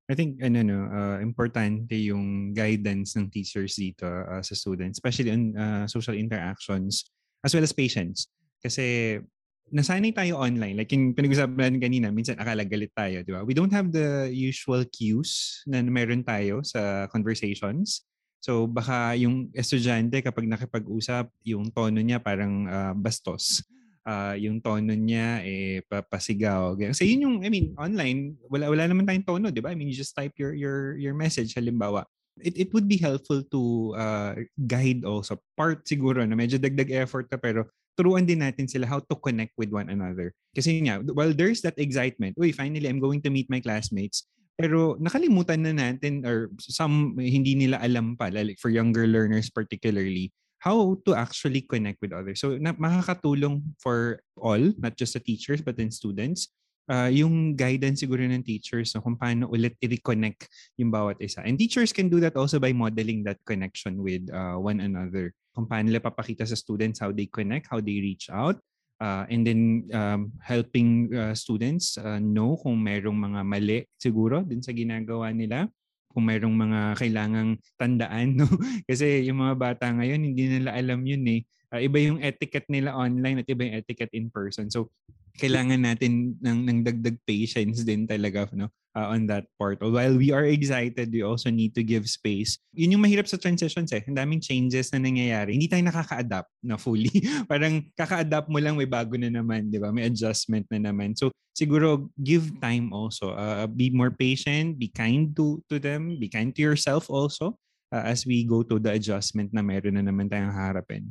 I 0.09 0.17
think 0.17 0.41
ano 0.41 0.65
no, 0.65 0.89
uh, 0.89 1.17
importante 1.21 1.93
yung 1.93 2.57
guidance 2.57 3.13
ng 3.13 3.29
teachers 3.29 3.77
dito 3.77 4.09
uh, 4.09 4.41
sa 4.41 4.57
students, 4.57 4.97
especially 4.97 5.29
on 5.29 5.53
uh, 5.53 5.85
social 5.85 6.17
interactions 6.17 7.05
as 7.45 7.53
well 7.53 7.61
as 7.61 7.69
patience. 7.69 8.25
Kasi 8.57 9.21
nasanay 9.69 10.09
tayo 10.11 10.41
online. 10.41 10.81
Like 10.81 10.89
yung 10.89 11.13
pinag-usapan 11.13 11.77
kanina, 11.77 12.09
minsan 12.09 12.41
akala 12.41 12.65
galit 12.65 12.89
tayo, 12.97 13.21
di 13.21 13.31
ba? 13.31 13.45
We 13.45 13.53
don't 13.53 13.71
have 13.71 13.93
the 13.93 14.33
usual 14.33 14.81
cues 14.89 15.61
na 15.69 15.85
meron 15.85 16.25
tayo 16.25 16.65
sa 16.65 17.05
conversations. 17.13 18.01
So 18.41 18.65
baka 18.65 19.13
yung 19.13 19.53
estudyante 19.53 20.25
kapag 20.25 20.49
nakipag-usap, 20.49 21.29
yung 21.45 21.69
tono 21.69 22.01
niya 22.01 22.17
parang 22.17 22.65
uh, 22.65 22.93
bastos. 22.97 23.61
Ah, 24.07 24.33
yung 24.33 24.63
tono 24.63 24.95
niya 24.95 25.43
eh 25.43 25.83
papasigaw. 25.85 26.73
Kasi 26.79 27.13
yun 27.13 27.23
yung 27.27 27.35
I 27.43 27.49
mean 27.51 27.75
online 27.75 28.39
wala 28.47 28.71
wala 28.71 28.87
naman 28.87 29.03
tayong 29.05 29.27
tono, 29.27 29.51
'di 29.51 29.59
ba? 29.59 29.69
I 29.69 29.77
mean 29.77 29.91
you 29.91 29.97
just 29.97 30.15
type 30.15 30.33
your 30.39 30.55
your 30.55 30.95
your 30.95 31.13
message 31.13 31.53
halimbawa. 31.53 32.07
It 32.39 32.55
it 32.55 32.69
would 32.71 32.87
be 32.87 32.95
helpful 32.95 33.43
to 33.51 33.61
uh, 33.99 34.39
guide 34.55 35.03
also 35.03 35.43
part 35.59 35.83
siguro 35.83 36.23
na 36.23 36.33
medyo 36.33 36.55
dagdag 36.55 36.87
effort 36.95 37.27
ka 37.27 37.35
pero 37.35 37.67
turuan 37.99 38.23
din 38.23 38.39
natin 38.39 38.63
sila 38.63 38.87
how 38.87 39.03
to 39.03 39.19
connect 39.19 39.51
with 39.59 39.75
one 39.75 39.91
another. 39.91 40.31
Kasi 40.55 40.79
nga, 40.87 41.03
while 41.11 41.35
there's 41.35 41.59
that 41.67 41.75
excitement, 41.75 42.31
uy, 42.39 42.55
finally, 42.55 42.87
I'm 42.87 43.03
going 43.03 43.19
to 43.27 43.29
meet 43.29 43.51
my 43.51 43.59
classmates, 43.59 44.23
pero 44.55 44.95
nakalimutan 45.03 45.67
na 45.67 45.75
natin 45.75 46.23
or 46.23 46.47
some 46.63 47.19
hindi 47.19 47.59
nila 47.59 47.83
alam 47.83 48.15
pa, 48.15 48.31
like 48.31 48.55
for 48.55 48.71
younger 48.71 49.03
learners 49.03 49.51
particularly, 49.51 50.31
how 50.59 50.99
to 51.07 51.15
actually 51.15 51.63
connect 51.63 51.99
with 52.03 52.11
others. 52.11 52.39
So 52.43 52.59
na, 52.59 52.75
makakatulong 52.75 53.63
for 53.79 54.19
all, 54.35 54.59
not 54.79 54.95
just 54.99 55.15
the 55.15 55.23
teachers 55.23 55.63
but 55.63 55.79
then 55.79 55.91
students, 55.91 56.51
uh, 56.89 57.07
yung 57.07 57.55
guidance 57.55 58.03
siguro 58.03 58.25
ng 58.25 58.43
teachers 58.43 58.91
na 58.91 58.99
kung 58.99 59.15
paano 59.15 59.47
ulit 59.47 59.77
i-reconnect 59.79 60.49
yung 60.81 60.91
bawat 60.91 61.21
isa. 61.21 61.45
And 61.45 61.55
teachers 61.55 61.93
can 61.93 62.09
do 62.09 62.19
that 62.19 62.35
also 62.35 62.59
by 62.59 62.73
modeling 62.73 63.23
that 63.29 63.39
connection 63.45 64.01
with 64.03 64.27
uh, 64.33 64.59
one 64.59 64.81
another. 64.81 65.31
Kung 65.53 65.69
paano 65.69 65.93
nila 65.93 66.03
papakita 66.03 66.43
sa 66.43 66.57
students 66.57 66.99
how 66.99 67.13
they 67.13 67.29
connect, 67.29 67.69
how 67.69 67.79
they 67.79 68.01
reach 68.01 68.27
out, 68.33 68.57
uh, 68.99 69.23
and 69.31 69.47
then 69.47 69.87
um, 69.95 70.31
helping 70.43 71.07
uh, 71.15 71.33
students 71.33 71.95
uh, 71.97 72.19
know 72.19 72.59
kung 72.59 72.79
merong 72.83 73.15
mga 73.15 73.41
mali 73.47 73.79
siguro 73.95 74.43
din 74.43 74.59
sa 74.59 74.75
ginagawa 74.75 75.31
nila 75.31 75.71
kung 76.09 76.25
mayroong 76.25 76.57
mga 76.57 76.79
kailangang 76.97 77.61
tandaan 77.77 78.33
no? 78.43 78.49
Kasi 78.89 79.23
yung 79.29 79.45
mga 79.45 79.55
bata 79.55 79.85
ngayon 79.93 80.21
hindi 80.25 80.49
nila 80.49 80.73
alam 80.73 81.05
yun 81.05 81.23
eh. 81.29 81.41
Uh, 81.69 81.81
iba 81.85 81.97
yung 82.01 82.17
etiquette 82.19 82.65
nila 82.67 82.97
online 82.97 83.45
at 83.45 83.47
iba 83.47 83.61
yung 83.69 83.77
etiquette 83.77 84.13
in 84.17 84.33
person. 84.33 84.73
So 84.73 84.89
kailangan 85.37 85.81
natin 85.83 86.39
ng, 86.41 86.59
ng 86.65 86.77
dagdag 86.81 87.17
patience 87.27 87.85
din 87.85 88.09
talaga 88.09 88.49
no 88.55 88.71
uh, 88.95 89.13
on 89.13 89.27
that 89.29 89.45
part. 89.59 89.77
While 89.81 90.17
we 90.17 90.31
are 90.31 90.45
excited, 90.45 91.11
we 91.13 91.21
also 91.21 91.49
need 91.49 91.75
to 91.75 91.83
give 91.83 92.09
space. 92.09 92.57
Yun 92.73 92.97
yung 92.97 93.03
mahirap 93.03 93.27
sa 93.27 93.37
transitions 93.37 93.93
eh. 93.93 94.01
Ang 94.07 94.17
daming 94.17 94.41
changes 94.41 94.89
na 94.91 94.99
nangyayari. 94.99 95.53
Hindi 95.53 95.69
tayo 95.69 95.83
nakaka-adapt 95.85 96.51
na 96.63 96.75
fully. 96.75 97.13
Parang 97.51 97.85
kaka-adapt 97.93 98.49
mo 98.49 98.57
lang, 98.57 98.75
may 98.75 98.89
bago 98.89 99.15
na 99.15 99.29
naman, 99.29 99.69
di 99.69 99.77
ba? 99.77 99.93
May 99.93 100.09
adjustment 100.09 100.65
na 100.73 100.89
naman. 100.89 101.13
So 101.13 101.29
siguro 101.53 102.09
give 102.19 102.49
time 102.59 102.91
also. 102.91 103.35
Uh, 103.35 103.67
be 103.67 103.93
more 103.93 104.11
patient, 104.11 104.79
be 104.79 104.89
kind 104.89 105.35
to, 105.37 105.61
to 105.69 105.77
them, 105.77 106.17
be 106.17 106.27
kind 106.27 106.55
to 106.55 106.61
yourself 106.61 107.09
also 107.09 107.57
uh, 107.93 108.03
as 108.05 108.25
we 108.25 108.43
go 108.43 108.63
to 108.63 108.79
the 108.79 108.91
adjustment 108.91 109.53
na 109.53 109.61
meron 109.61 109.97
na 109.97 110.03
naman 110.05 110.29
tayong 110.29 110.53
harapin. 110.53 111.05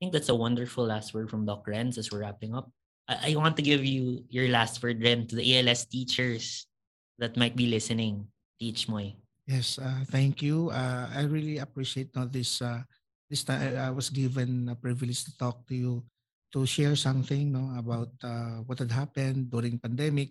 I 0.00 0.08
think 0.08 0.16
that's 0.16 0.32
a 0.32 0.36
wonderful 0.36 0.88
last 0.88 1.12
word 1.12 1.28
from 1.28 1.44
Doc 1.44 1.68
Renz 1.68 2.00
as 2.00 2.08
we're 2.08 2.24
wrapping 2.24 2.56
up. 2.56 2.72
I, 3.10 3.34
I 3.34 3.36
want 3.36 3.58
to 3.58 3.66
give 3.66 3.82
you 3.82 4.22
your 4.30 4.46
last 4.46 4.78
word, 4.78 5.02
Ren, 5.02 5.26
to 5.26 5.34
the 5.34 5.58
ALS 5.58 5.84
teachers 5.84 6.70
that 7.18 7.34
might 7.34 7.58
be 7.58 7.66
listening. 7.66 8.30
Teach 8.62 8.86
Moy. 8.86 9.18
Yes, 9.50 9.82
uh, 9.82 10.06
thank 10.14 10.40
you. 10.46 10.70
Uh, 10.70 11.10
I 11.10 11.26
really 11.26 11.58
appreciate 11.58 12.14
no, 12.14 12.22
this 12.30 12.62
uh, 12.62 12.86
this 13.26 13.42
time 13.42 13.74
I 13.74 13.90
was 13.90 14.06
given 14.06 14.70
a 14.70 14.78
privilege 14.78 15.26
to 15.26 15.34
talk 15.34 15.66
to 15.66 15.74
you 15.74 16.06
to 16.54 16.62
share 16.66 16.94
something 16.94 17.50
no 17.50 17.74
about 17.74 18.14
uh, 18.22 18.62
what 18.70 18.78
had 18.78 18.94
happened 18.94 19.50
during 19.50 19.82
pandemic. 19.82 20.30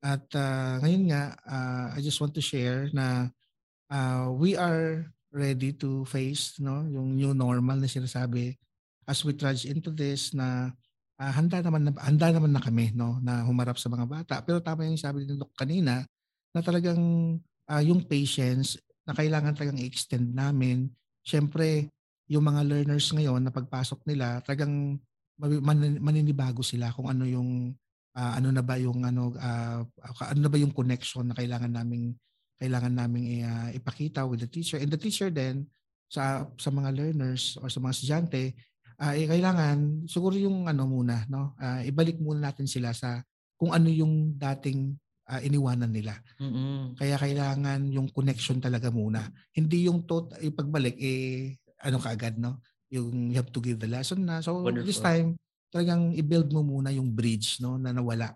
At 0.00 0.24
uh, 0.32 0.80
ngayon 0.80 1.12
nga, 1.12 1.36
uh, 1.44 1.86
I 1.92 2.00
just 2.00 2.20
want 2.24 2.32
to 2.36 2.44
share 2.44 2.88
na 2.96 3.28
uh, 3.92 4.32
we 4.32 4.56
are 4.56 5.12
ready 5.34 5.74
to 5.82 6.06
face 6.06 6.56
no 6.62 6.86
yung 6.88 7.18
new 7.18 7.34
normal 7.34 7.82
na 7.82 7.90
sinasabi 7.90 8.54
as 9.04 9.26
we 9.26 9.34
trudge 9.34 9.66
into 9.66 9.90
this 9.90 10.32
na 10.32 10.70
uh, 11.20 11.32
handa 11.34 11.60
naman 11.60 11.88
na, 11.88 11.92
handa 12.00 12.28
naman 12.30 12.52
na 12.54 12.62
kami 12.62 12.94
no 12.94 13.18
na 13.20 13.44
humarap 13.44 13.76
sa 13.76 13.90
mga 13.90 14.06
bata 14.06 14.34
pero 14.42 14.62
tama 14.62 14.86
yung 14.86 15.00
sabi 15.00 15.26
ni 15.26 15.34
Doc 15.36 15.52
kanina 15.54 16.06
na 16.54 16.60
talagang 16.62 17.00
uh, 17.68 17.82
yung 17.82 18.06
patience 18.06 18.78
na 19.04 19.12
kailangan 19.12 19.52
talagang 19.52 19.80
i-extend 19.82 20.32
namin 20.32 20.88
syempre 21.26 21.90
yung 22.30 22.44
mga 22.46 22.64
learners 22.64 23.12
ngayon 23.12 23.44
na 23.44 23.52
pagpasok 23.52 24.00
nila 24.08 24.40
talagang 24.42 24.96
maninibago 25.98 26.62
sila 26.62 26.94
kung 26.94 27.10
ano 27.10 27.26
yung 27.26 27.74
uh, 28.14 28.32
ano 28.38 28.48
na 28.54 28.62
ba 28.62 28.78
yung 28.78 29.02
ano 29.02 29.34
uh, 29.34 29.82
ano 30.30 30.40
na 30.40 30.50
ba 30.50 30.56
yung 30.56 30.70
connection 30.70 31.26
na 31.26 31.36
kailangan 31.36 31.74
naming 31.74 32.14
kailangan 32.58 32.94
naming 32.94 33.42
uh, 33.42 33.68
ipakita 33.74 34.22
with 34.24 34.40
the 34.42 34.50
teacher. 34.50 34.78
And 34.78 34.90
the 34.90 35.00
teacher 35.00 35.28
then, 35.30 35.66
sa 36.06 36.46
sa 36.54 36.70
mga 36.70 36.94
learners 36.94 37.58
or 37.58 37.68
sa 37.68 37.82
mga 37.82 37.92
estudyante, 37.98 38.54
uh, 39.00 39.14
eh, 39.14 39.26
kailangan 39.26 40.06
siguro 40.06 40.34
yung 40.36 40.66
ano 40.66 40.86
muna, 40.86 41.26
no? 41.30 41.54
Uh, 41.58 41.82
ibalik 41.88 42.18
muna 42.18 42.50
natin 42.50 42.66
sila 42.68 42.94
sa 42.94 43.22
kung 43.58 43.70
ano 43.70 43.88
yung 43.88 44.34
dating 44.34 44.94
uh, 45.30 45.40
iniwanan 45.40 45.90
nila. 45.90 46.18
Mm-hmm. 46.40 46.98
Kaya 46.98 47.16
kailangan 47.16 47.80
yung 47.90 48.08
connection 48.10 48.58
talaga 48.60 48.90
muna. 48.90 49.24
Hindi 49.54 49.88
yung 49.88 50.04
tot 50.04 50.34
ipagbalik 50.40 50.98
eh 51.00 51.54
ano 51.84 52.00
kaagad, 52.00 52.40
no? 52.40 52.60
Yung 52.92 53.32
you 53.32 53.36
have 53.38 53.50
to 53.52 53.60
give 53.62 53.80
the 53.80 53.88
lesson 53.88 54.24
na. 54.26 54.40
So 54.44 54.64
Wonderful. 54.64 54.86
this 54.86 55.00
time 55.00 55.36
talagang 55.74 56.14
i-build 56.14 56.54
mo 56.54 56.62
muna 56.62 56.94
yung 56.94 57.10
bridge 57.10 57.58
no 57.58 57.74
na 57.74 57.90
nawala. 57.90 58.30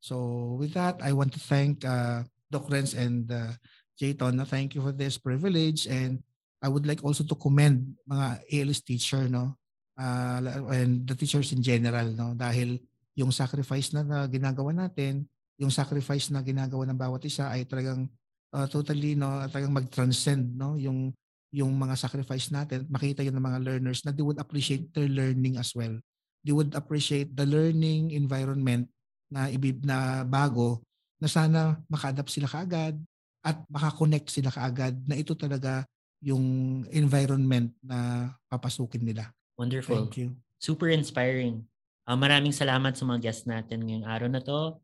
So 0.00 0.56
with 0.60 0.76
that, 0.76 1.00
I 1.04 1.12
want 1.12 1.32
to 1.36 1.40
thank 1.40 1.84
uh, 1.84 2.24
Doc 2.48 2.68
Renz 2.68 2.96
and 2.96 3.28
uh, 3.28 3.52
Jayton, 4.00 4.36
na 4.36 4.44
thank 4.44 4.74
you 4.74 4.82
for 4.82 4.92
this 4.92 5.16
privilege 5.16 5.86
and 5.86 6.18
I 6.64 6.68
would 6.72 6.88
like 6.88 7.04
also 7.04 7.22
to 7.28 7.36
commend 7.36 7.94
mga 8.08 8.40
ALS 8.48 8.80
teacher 8.80 9.28
no 9.28 9.60
uh, 9.98 10.38
and 10.74 11.06
the 11.06 11.14
teachers 11.14 11.50
in 11.54 11.62
general 11.62 12.06
no? 12.14 12.34
Dahil 12.34 12.78
yung 13.14 13.30
sacrifice 13.30 13.94
na, 13.94 14.02
na 14.02 14.18
ginagawa 14.26 14.74
natin, 14.74 15.26
yung 15.58 15.70
sacrifice 15.70 16.34
na 16.34 16.42
ginagawa 16.42 16.86
ng 16.90 16.98
bawat 16.98 17.22
isa 17.26 17.50
ay 17.50 17.66
talagang 17.66 18.10
uh, 18.54 18.66
totally 18.66 19.14
no 19.14 19.46
talagang 19.50 19.74
mag-transcend 19.74 20.54
no? 20.58 20.74
Yung 20.78 21.14
yung 21.54 21.70
mga 21.78 21.94
sacrifice 21.94 22.50
natin 22.50 22.82
makita 22.90 23.22
yun 23.22 23.38
ng 23.38 23.46
mga 23.46 23.62
learners 23.62 24.02
na 24.02 24.10
they 24.10 24.26
would 24.26 24.42
appreciate 24.42 24.90
their 24.90 25.06
learning 25.06 25.54
as 25.54 25.70
well. 25.78 25.94
They 26.42 26.50
would 26.50 26.74
appreciate 26.74 27.32
the 27.32 27.46
learning 27.46 28.10
environment 28.10 28.90
na 29.30 29.48
ibib 29.48 29.86
na 29.86 30.26
bago 30.26 30.82
na 31.22 31.30
sana 31.30 31.78
maka-adapt 31.86 32.28
sila 32.28 32.50
kaagad 32.50 32.98
at 33.44 33.56
makakonect 33.70 34.28
sila 34.34 34.50
kaagad 34.50 34.98
na 35.06 35.14
ito 35.14 35.32
talaga 35.38 35.86
yung 36.24 36.82
environment 36.90 37.70
na 37.84 38.32
papasukin 38.48 39.04
nila. 39.04 39.28
Wonderful. 39.54 39.96
Thank 39.96 40.18
you. 40.18 40.36
Super 40.58 40.90
inspiring. 40.90 41.66
Uh, 42.04 42.18
maraming 42.18 42.52
salamat 42.52 42.98
sa 42.98 43.04
mga 43.08 43.30
guests 43.30 43.46
natin 43.48 43.80
ngayong 43.86 44.06
araw 44.06 44.28
na 44.28 44.42
to. 44.44 44.76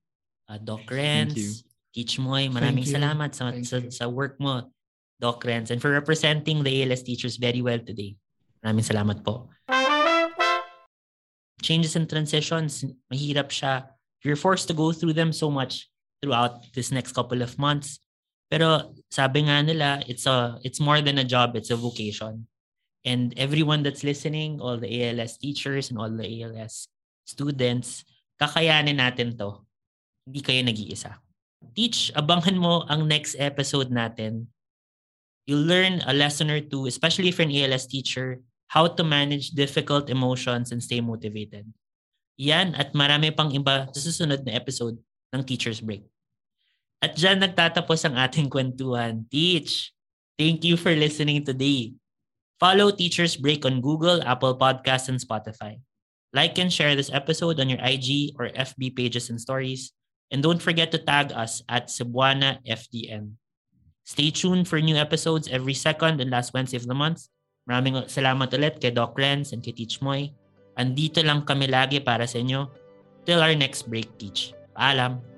Uh, 0.48 0.58
Doc 0.58 0.88
Renz, 0.88 1.62
Teach 1.92 2.18
Moy, 2.18 2.48
maraming 2.48 2.86
salamat 2.86 3.34
sa, 3.34 3.52
sa, 3.62 3.76
sa 3.90 4.04
work 4.08 4.38
mo, 4.38 4.70
Doc 5.20 5.42
Renz, 5.44 5.70
and 5.70 5.82
for 5.82 5.90
representing 5.92 6.62
the 6.64 6.82
ALS 6.82 7.02
teachers 7.02 7.36
very 7.36 7.60
well 7.60 7.78
today. 7.78 8.16
Maraming 8.64 8.86
salamat 8.86 9.20
po. 9.20 9.50
Changes 11.60 11.94
and 11.94 12.08
transitions, 12.08 12.88
mahirap 13.12 13.52
siya. 13.52 13.90
You're 14.24 14.40
forced 14.40 14.68
to 14.68 14.74
go 14.76 14.92
through 14.92 15.14
them 15.14 15.32
so 15.32 15.52
much 15.52 15.90
throughout 16.24 16.64
this 16.72 16.90
next 16.92 17.12
couple 17.12 17.42
of 17.44 17.56
months. 17.60 18.00
Pero 18.50 18.96
sabi 19.06 19.46
nga 19.46 19.62
nila, 19.62 20.02
it's 20.10 20.26
a 20.26 20.58
it's 20.66 20.82
more 20.82 20.98
than 20.98 21.22
a 21.22 21.26
job, 21.26 21.54
it's 21.54 21.70
a 21.70 21.78
vocation. 21.78 22.49
And 23.04 23.32
everyone 23.40 23.82
that's 23.82 24.04
listening, 24.04 24.60
all 24.60 24.76
the 24.76 24.88
ALS 24.88 25.40
teachers 25.40 25.88
and 25.88 25.96
all 25.96 26.12
the 26.12 26.28
ALS 26.44 26.88
students, 27.24 28.04
kakayanin 28.36 29.00
natin 29.00 29.36
to. 29.40 29.64
Hindi 30.28 30.40
kayo 30.44 30.60
nag-iisa. 30.64 31.16
Teach, 31.72 32.12
abangan 32.12 32.56
mo 32.60 32.84
ang 32.88 33.08
next 33.08 33.36
episode 33.40 33.88
natin. 33.88 34.48
You'll 35.48 35.64
learn 35.64 36.04
a 36.04 36.12
lesson 36.12 36.52
or 36.52 36.60
two, 36.60 36.84
especially 36.86 37.32
for 37.32 37.42
an 37.42 37.52
ALS 37.52 37.88
teacher, 37.88 38.40
how 38.68 38.86
to 38.86 39.02
manage 39.02 39.56
difficult 39.56 40.12
emotions 40.12 40.70
and 40.70 40.80
stay 40.80 41.00
motivated. 41.00 41.66
Yan 42.40 42.72
at 42.76 42.96
marami 42.96 43.32
pang 43.34 43.52
iba 43.52 43.88
sa 43.92 44.00
susunod 44.00 44.44
na 44.44 44.56
episode 44.56 44.96
ng 45.32 45.42
Teacher's 45.44 45.80
Break. 45.84 46.04
At 47.00 47.16
dyan 47.16 47.40
nagtatapos 47.40 48.04
ang 48.04 48.16
ating 48.16 48.52
kwentuhan. 48.52 49.24
Teach, 49.28 49.92
thank 50.36 50.64
you 50.64 50.76
for 50.76 50.92
listening 50.92 51.44
today. 51.44 51.96
Follow 52.60 52.92
Teacher's 52.92 53.40
Break 53.40 53.64
on 53.64 53.80
Google, 53.80 54.20
Apple 54.20 54.52
Podcasts, 54.52 55.08
and 55.08 55.16
Spotify. 55.16 55.80
Like 56.36 56.60
and 56.60 56.68
share 56.68 56.92
this 56.94 57.08
episode 57.08 57.58
on 57.58 57.72
your 57.72 57.80
IG 57.80 58.36
or 58.36 58.52
FB 58.52 58.94
pages 58.94 59.32
and 59.32 59.40
stories. 59.40 59.96
And 60.30 60.44
don't 60.44 60.60
forget 60.60 60.92
to 60.92 61.00
tag 61.00 61.32
us 61.32 61.64
at 61.72 61.88
Cebuana 61.88 62.60
FDM. 62.68 63.40
Stay 64.04 64.30
tuned 64.30 64.68
for 64.68 64.78
new 64.78 64.94
episodes 64.94 65.48
every 65.48 65.74
second 65.74 66.20
and 66.20 66.30
last 66.30 66.52
Wednesday 66.52 66.76
of 66.76 66.86
the 66.86 66.94
month. 66.94 67.26
Maraming 67.64 68.06
salamat 68.12 68.52
ulit 68.52 68.76
kay 68.76 68.92
Doc 68.92 69.16
Renz 69.16 69.56
and 69.56 69.64
kay 69.64 69.72
Teach 69.72 70.04
Moy. 70.04 70.28
Andito 70.76 71.24
lang 71.24 71.48
kami 71.48 71.66
lagi 71.66 71.98
para 72.04 72.28
sa 72.28 72.38
inyo. 72.38 72.68
Till 73.24 73.40
our 73.40 73.56
next 73.56 73.88
break, 73.88 74.20
Teach. 74.20 74.52
Paalam! 74.76 75.29